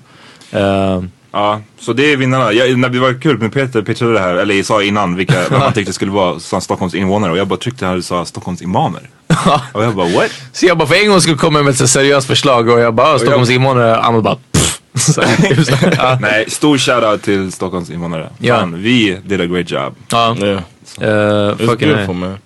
[0.50, 1.02] Eh,
[1.32, 2.52] Ja, så det är vinnarna.
[2.52, 5.60] Jag, när det var kul när Peter pitchade det här, eller sa innan vilka vad
[5.60, 8.62] man tyckte skulle vara som Stockholms invånare och jag bara tryckte här och sa Stockholms
[8.62, 9.00] imamer.
[9.72, 10.30] och jag bara what?
[10.52, 13.14] så jag bara för en gång skulle komma med ett seriöst förslag och jag bara,
[13.14, 14.22] "Ah, Stockholms invånare, Amal
[14.98, 15.22] Så
[15.96, 16.18] ja.
[16.20, 18.30] Nej, stor shoutout till Stockholms invånare.
[18.38, 18.56] Ja.
[18.58, 19.94] Fan, vi did a great job.
[20.10, 20.36] Ja.
[20.38, 20.62] Yeah.
[21.00, 22.38] Eh, It's fucking beautiful, man.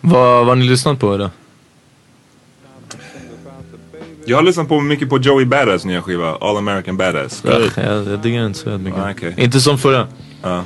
[0.00, 1.30] Vad har ni lyssnat på idag?
[4.24, 7.42] Jag har lyssnat på mycket på Joey Badass nya skiva, All American Badass.
[7.46, 9.00] Ja, jag, jag diggar inte så mycket.
[9.00, 9.34] Ah, okej.
[9.36, 10.06] Inte som förra.
[10.42, 10.64] Ja.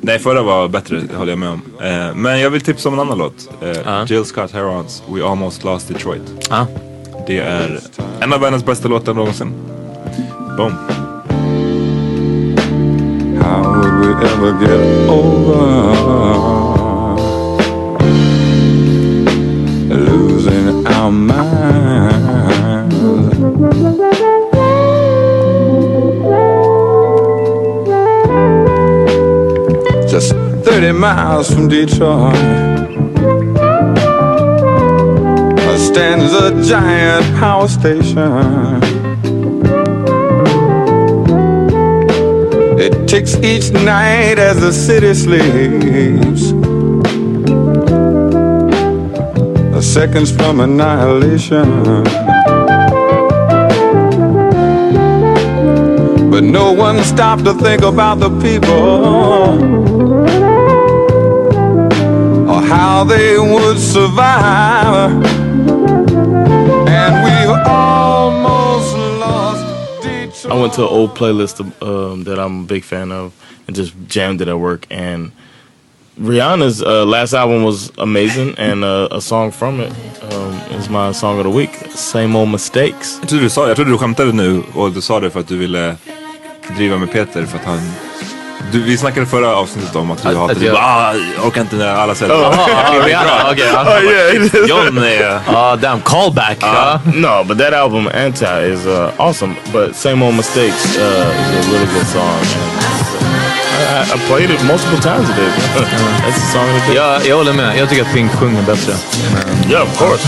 [0.00, 1.62] Nej, förra var bättre, håller jag med om.
[1.82, 3.50] Eh, men jag vill tipsa om en annan låt.
[3.84, 4.06] Ja.
[4.06, 6.22] Jill Scott Herons, We Almost Lost Detroit.
[7.26, 7.80] Det är
[8.20, 9.52] en av världens bästa låtar någonsin.
[10.56, 10.72] Boom.
[13.36, 15.66] How would we ever get over
[19.94, 22.96] losing our minds?
[30.10, 30.32] Just
[30.64, 32.34] 30 miles from Detroit
[35.78, 39.05] stands a giant power station.
[42.78, 46.52] It ticks each night as the city sleeps.
[49.74, 52.04] A seconds from annihilation.
[56.30, 59.56] But no one stopped to think about the people
[62.50, 65.45] or how they would survive.
[70.56, 73.32] I went to an old playlist um, that I'm a big fan of
[73.66, 74.86] and just jammed it at work.
[74.90, 75.32] And
[76.18, 79.92] Rihanna's uh, last album was amazing, and uh, a song from it
[80.32, 81.74] um, is my song of the week.
[81.90, 83.18] Same old mistakes.
[83.20, 85.48] Jag trodde, du sa, jag trodde du skämtade nu och du sa det för att
[85.48, 85.96] du ville
[86.76, 87.80] driva med Peter för att han...
[88.72, 91.46] Du, vi snackade förra avsnittet om att du Att- hatar att typ, jag- ah, jag
[91.46, 92.50] orkar inte när alla säger Jaha,
[92.92, 93.50] det är Rihanna, bra.
[93.52, 93.76] okej, ja.
[93.76, 95.40] Jag bara, shit, John är...
[95.54, 96.56] Ah, damn, callback.
[96.60, 97.00] ja.
[97.14, 99.54] No, but that album Anti is uh, awesome.
[99.72, 102.40] But Same Old Mistakes uh, is a really good song.
[103.78, 105.50] I, I played it multiple times today.
[106.24, 106.96] That's the song of the day.
[106.96, 107.78] Ja, jag håller med.
[107.78, 108.92] Jag tycker att Pink sjunger bättre.
[109.70, 110.22] Yeah, of course.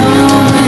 [0.00, 0.59] Knowing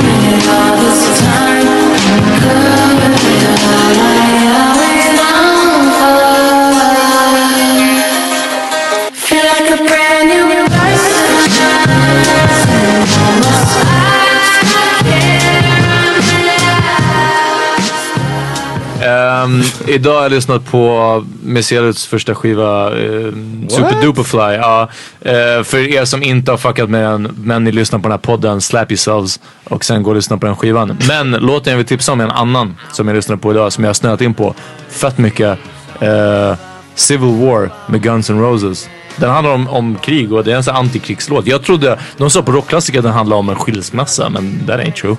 [19.93, 23.33] idag har jag lyssnat på Messiaruts första skiva, uh,
[23.69, 24.41] Super Duperfly.
[24.41, 24.89] Ja,
[25.21, 28.19] eh, för er som inte har fuckat med den, men ni lyssnar på den här
[28.19, 30.99] podden, Slap Yourselves och sen går och lyssnar på den skivan.
[31.09, 33.85] Men låten jag vill tipsa om är en annan som jag lyssnar på idag, som
[33.85, 34.55] jag har snöat in på
[34.89, 35.59] fett mycket.
[36.01, 36.57] Eh,
[36.95, 38.89] Civil War med Guns N' Roses.
[39.17, 41.47] Den handlar om, om krig och det är en sån antikrigslåt.
[41.47, 44.93] Jag trodde, de sa på rockklassiker att den handlar om en skilsmässa men that ain't
[44.93, 45.17] true.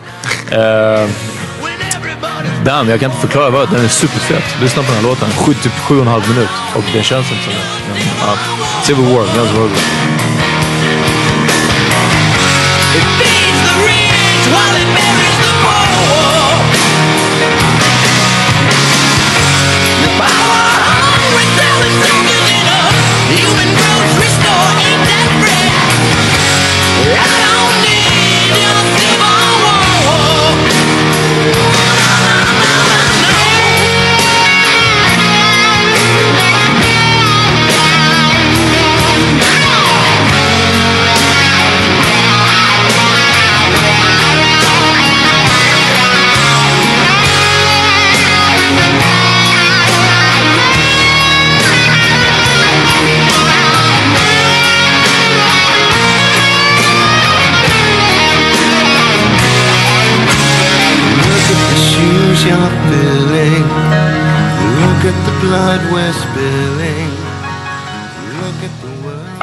[0.52, 1.10] Uh,
[2.64, 3.70] damn, jag kan inte förklara vad.
[3.70, 4.44] Den är superfet.
[4.62, 5.32] Lyssna på den här låten.
[5.32, 7.60] Sju, typ sju och en halv minut och det känns inte som det.
[7.90, 8.38] Men, ja.
[8.84, 9.84] Civil War, Guns N' Roses.
[12.96, 13.14] Look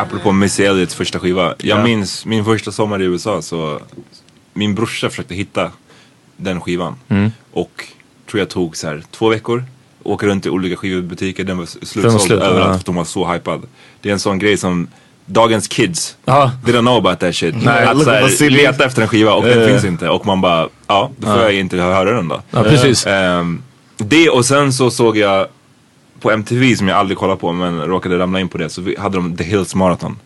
[0.01, 1.55] Apropå Missy Elliots första skiva.
[1.59, 1.83] Jag Ja.
[1.85, 3.81] minns min första sommar i USA så
[4.55, 5.71] min brorsa försökte hitta
[6.37, 6.95] den skivan.
[7.09, 7.31] Mm.
[7.53, 7.85] Och
[8.31, 9.65] tror jag tog så här två veckor.
[10.03, 11.45] Åka runt i olika skivbutiker.
[11.45, 12.73] Den var s- Den var slutsåld slut, överallt ja.
[12.73, 13.63] för att de var så hypad.
[14.01, 14.89] Det är en sån grej som
[15.27, 16.53] dagens kids, Ja.
[16.65, 17.55] they don't know about that shit.
[17.65, 18.57] Nej, att look så här, what silly.
[18.57, 19.69] leta efter en skiva och den Eh.
[19.69, 20.09] finns inte.
[20.09, 21.43] Och man bara, ja då får Ja.
[21.43, 22.43] jag inte höra den då.
[22.51, 23.07] Ja, precis.
[23.07, 23.63] Ehm,
[23.97, 25.47] det och sen så såg jag
[26.21, 28.97] på MTV som jag aldrig kollade på men råkade ramla in på det så vi-
[28.99, 30.19] hade de The Hills Marathon.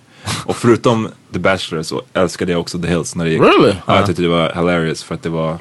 [0.44, 3.40] Och förutom The Bachelor så älskade jag också The Hills när det gick.
[3.42, 3.68] Really?
[3.68, 3.96] Ja, Ja.
[3.96, 5.58] jag tyckte det var hilarious för att det var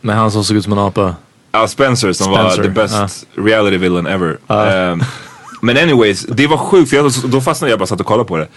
[0.00, 1.14] Med han som såg ut som en apa.
[1.52, 4.38] Ja, Spencer som Spencer, var the best reality villain ever.
[4.48, 5.02] Ehm,
[5.60, 8.36] men anyways, det var sjukt för jag, då fastnade jag bara satt och kollade på
[8.36, 8.48] det.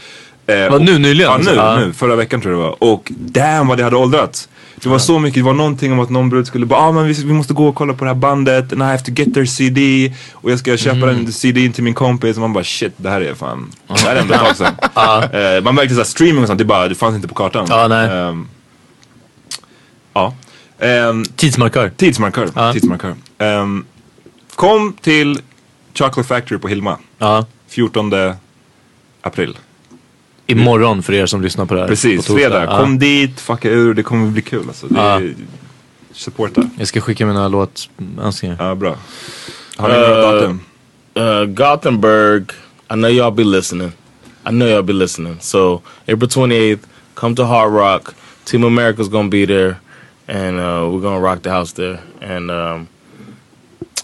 [0.48, 1.32] Eh, Vad, nu nyligen?
[1.46, 1.94] Ja, nu, nu.
[1.94, 2.92] Förra veckan tror jag det var.
[2.92, 4.50] Och damn vad det hade åldrats.
[4.82, 7.08] Det var så mycket, det var någonting om att någon brud skulle bara, ah, men
[7.08, 9.34] vi, vi måste gå och kolla på det här bandet and I have to get
[9.34, 11.24] their CD och jag ska köpa Mm.
[11.24, 14.16] den CD till min kompis och man bara shit det här är fan, det här
[14.16, 14.76] är ändå ett tag sedan.
[15.58, 17.66] Eh, man märkte såhär streaming och sånt, det, bara, det fanns inte på kartan.
[17.70, 18.10] Ja, nej.
[18.10, 18.48] Ehm,
[20.14, 20.34] ja.
[20.80, 21.90] Ehm, Tidsmarkör.
[21.98, 22.50] Tidsmarkör.
[22.56, 22.74] Ja.
[22.74, 23.16] Tidsmarkör.
[23.38, 23.86] Ehm,
[24.56, 25.40] kom till
[25.94, 26.98] Chocolate Factory på Hilma.
[27.18, 27.46] Ja.
[27.68, 28.12] 14
[29.22, 29.58] april.
[30.48, 31.88] Imorgon för er som lyssnar på det här.
[31.88, 32.64] Precis, fredag.
[32.64, 32.78] Ja.
[32.80, 34.88] Kom dit, fucka ur, det kommer bli kul alltså.
[34.88, 35.20] Det Ja.
[35.22, 35.36] är,
[36.12, 36.70] supporta.
[36.78, 38.58] Jag ska skicka mina låtönskningar.
[38.60, 38.96] Ja, bra.
[39.78, 40.60] Har ni några datum?
[41.18, 42.52] Uh, Gothenburg.
[42.92, 43.92] I know y'all be listening.
[44.46, 45.38] I know y'all be listening.
[45.42, 46.80] So April 28th,
[47.16, 48.14] come to Hard Rock.
[48.46, 49.76] Team America's gonna be there,
[50.28, 52.00] and uh, we're gonna rock the house there.
[52.22, 52.88] And um,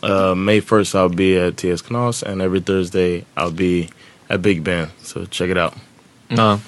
[0.03, 3.89] uh, May 1st, I'll be at TS Knas, and every Thursday I'll be
[4.29, 4.87] at Big Ben.
[5.03, 5.73] So check it out.
[6.37, 6.59] Ja.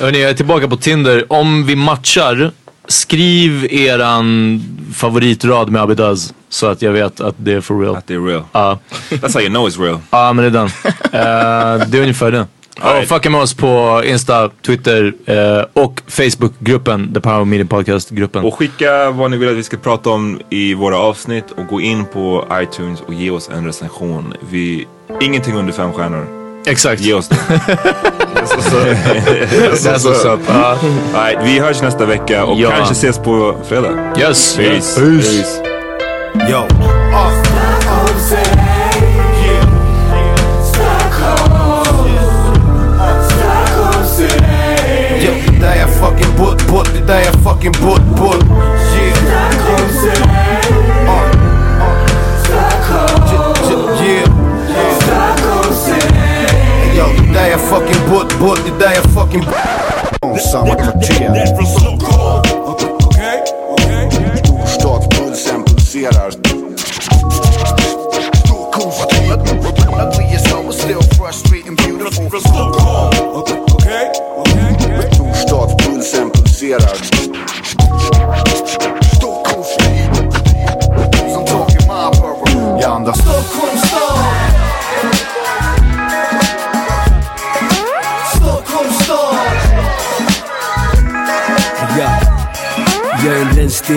[0.00, 1.24] Hörrni, jag är tillbaka på Tinder.
[1.32, 2.50] Om vi matchar,
[2.88, 4.62] skriv eran
[4.94, 6.34] favoritrad med Abidaz.
[6.48, 7.96] Så att jag vet att det är for real.
[7.96, 8.42] Att det är real.
[8.52, 8.78] Ja.
[9.10, 9.98] That's how you know it's real.
[10.10, 10.66] Ja, men det är den.
[11.02, 12.46] Eh, det är ungefär det.
[12.80, 13.08] Och Alright.
[13.08, 18.44] fucka med oss på Insta, Twitter eh, och Facebookgruppen, The Power Media Podcast-gruppen.
[18.44, 21.80] Och skicka vad ni vill att vi ska prata om i våra avsnitt och gå
[21.80, 24.34] in på iTunes och ge oss en recension.
[24.50, 24.86] Vi,
[25.20, 26.39] ingenting under fem stjärnor.
[26.66, 27.00] Exakt.
[27.00, 27.36] Ge oss det.
[29.84, 30.40] That's what's up.
[30.48, 30.76] Ja.
[31.14, 32.70] Alright, vi hörs nästa vecka och Ja.
[32.70, 33.90] kanske ses på fredag.
[34.18, 34.56] Yes.
[34.56, 35.00] Peace.
[35.00, 35.62] Peace.
[36.50, 36.66] Yo.
[45.22, 48.49] Yo, det där är fucking butt, det där är fucking butt, butt.
[58.40, 59.44] Fucking butt, butt, det där är fucking
[60.22, 61.46] Oh, samma kvarter.
[64.66, 66.32] Storstadspulsen pulserar.
[70.00, 72.30] Ugly as hell but still frustrating beautiful.
[75.46, 76.96] Storstadspulsen pulserar.
[81.34, 82.80] Som talking my borough.
[82.80, 83.89] Jag andas Stockholms stad.
[83.89, 83.89] Stockholms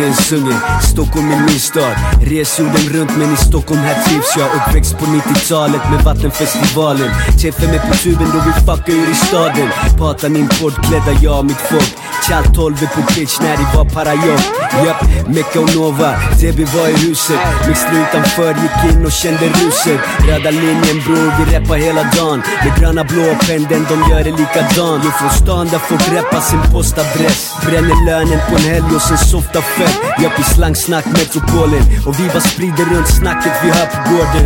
[0.01, 1.95] är Stockholm är min stad.
[2.21, 4.49] Res jorden runt men i Stockholm här trivs jag.
[4.55, 7.11] Uppväxt på 90-talet med Vattenfestivalen.
[7.41, 9.69] Chefen med på tuben då vi fuckar ur i staden.
[9.97, 11.97] Patan importklädda, jag och mitt folk.
[12.27, 14.39] Kallt 12 på pitch när det var parajobb
[14.85, 17.39] Japp, Mecca och Nova, DB var i huset.
[17.67, 19.99] Mixade utanför, gick in och kände ruset.
[20.27, 22.43] Röda linjen bror, vi rappar hela dagen.
[22.63, 26.61] Med gröna blå pendeln, de gör det likadan Jo från stan där folk rappar sin
[26.71, 27.53] postadress.
[27.65, 29.97] Bränner lönen på en helg och sen softar fett.
[30.21, 31.83] Japp i slangsnack metropolen.
[32.07, 34.45] Och vi bara sprider runt snacket vi hör på gården.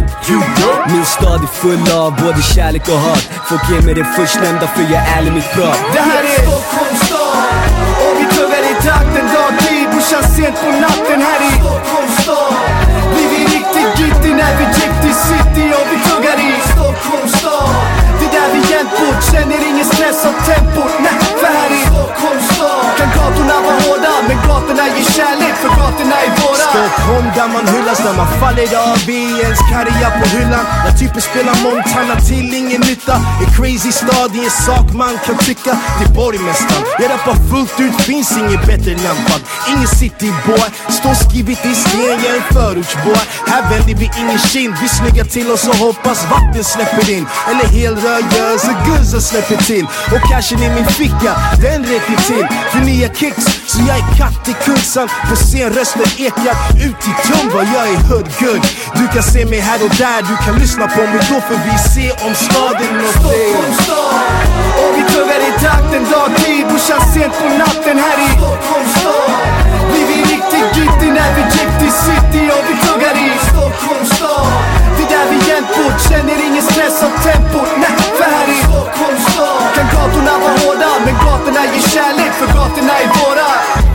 [0.93, 3.29] Min stad är full av både kärlek och hat.
[3.49, 5.79] Folk ger mig det förstnämnda för jag är ärlig mitt prat.
[5.93, 7.16] Det här är Stockholms stad vi
[8.87, 12.53] tuggar i takten dagtid Brorsan sent på natten här i Stockholms stad.
[13.13, 15.73] Blir vi riktigt gitty när vi gick till city
[28.07, 30.65] när man faller av i ens karriär på hyllan.
[30.85, 33.15] När typen spelar Montana till ingen nytta.
[33.41, 35.73] En crazy stad i en sak man kan tycka.
[35.99, 36.83] Till borgmästaren.
[36.99, 42.35] Jag rappar fullt ut, finns inget bättre lämpad Ingen cityboy, står skrivet i sten, jag
[42.35, 43.23] är en förortsboy.
[43.47, 47.25] Här vänder vi ingen kind, vi snyggar till oss och hoppas vatten släpper in.
[47.49, 49.85] Eller helrörd gör så guzzar släpper till.
[50.13, 51.31] Och cashen i min ficka,
[51.61, 52.47] den räcker till.
[52.71, 56.57] För nya kicks Så jag är katt i kursan på scen rösten ekar
[56.87, 57.61] ut i Tumba.
[57.75, 58.63] Jag är hood good,
[58.99, 61.75] du kan se mig här och där Du kan lyssna på mig då för vi
[61.93, 64.21] ser om staden Stockholms stad
[64.81, 69.31] Och vi tuggar i takten dagtid Brorsan sent på natten här i Stockholms stad
[69.89, 74.47] Blir vi riktigt gritty när vi gick till city Och vi tuggar i Stockholms stad
[74.95, 77.71] Det är där vi jämt bort Känner ingen stress av tempot.
[77.81, 82.47] Nej, för här i Stockholms stad Kan gatorna vara hårda Men gatorna ger kärlek för
[82.57, 83.86] gatorna är våra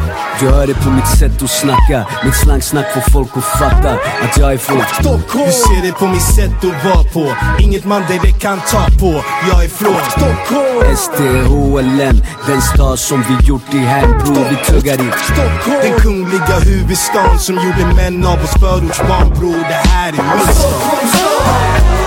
[0.43, 2.07] Du hör det på mitt sätt att snacka.
[2.25, 3.93] Mitt slangsnack får folk att fatta
[4.25, 5.47] att jag är från Stockholm!
[5.47, 7.35] Du ser det på mitt sätt att vara på.
[7.59, 9.25] Inget man direkt kan ta på.
[9.51, 10.97] Jag är från Stockholm!
[10.97, 12.17] STHLM,
[12.47, 15.81] den stad som vi gjort i hem bror Vi tuggar i Stockholm!
[15.83, 19.65] Den kungliga huvudstaden som gjorde män av oss förortsbarn bror.
[19.69, 21.43] Det här är min stad.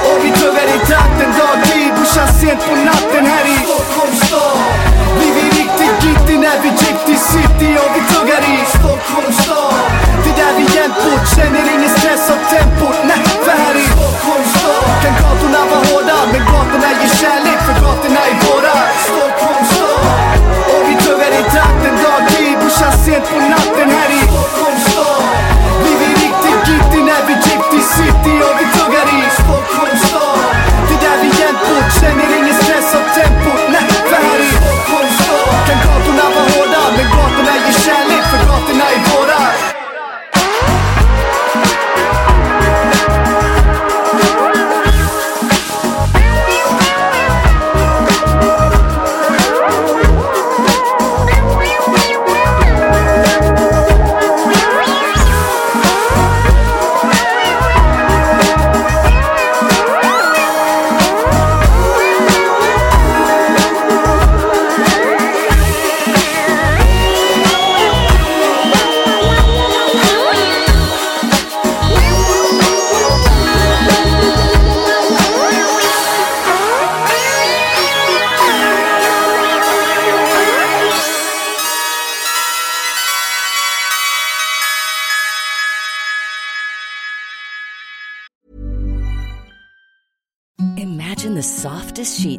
[0.10, 4.55] Och vi tuggar i takten dagtid Brorsan sent på natten här i Stockholms stad
[6.46, 9.76] när vi gick till city Och vi tuggar i Stockholms stad.
[10.24, 12.98] Det är där vi jämt bort Känner ingen stress av tempot.
[13.10, 14.84] Nej, för här i Stockholms stad.
[15.04, 18.76] Kan gatorna vara hårda Men gatorna ger kärlek för gatorna är våra.
[19.10, 20.04] Stockholms stad.
[20.74, 23.75] Och vi tuggar i takten dagtid Brorsan sent på natten.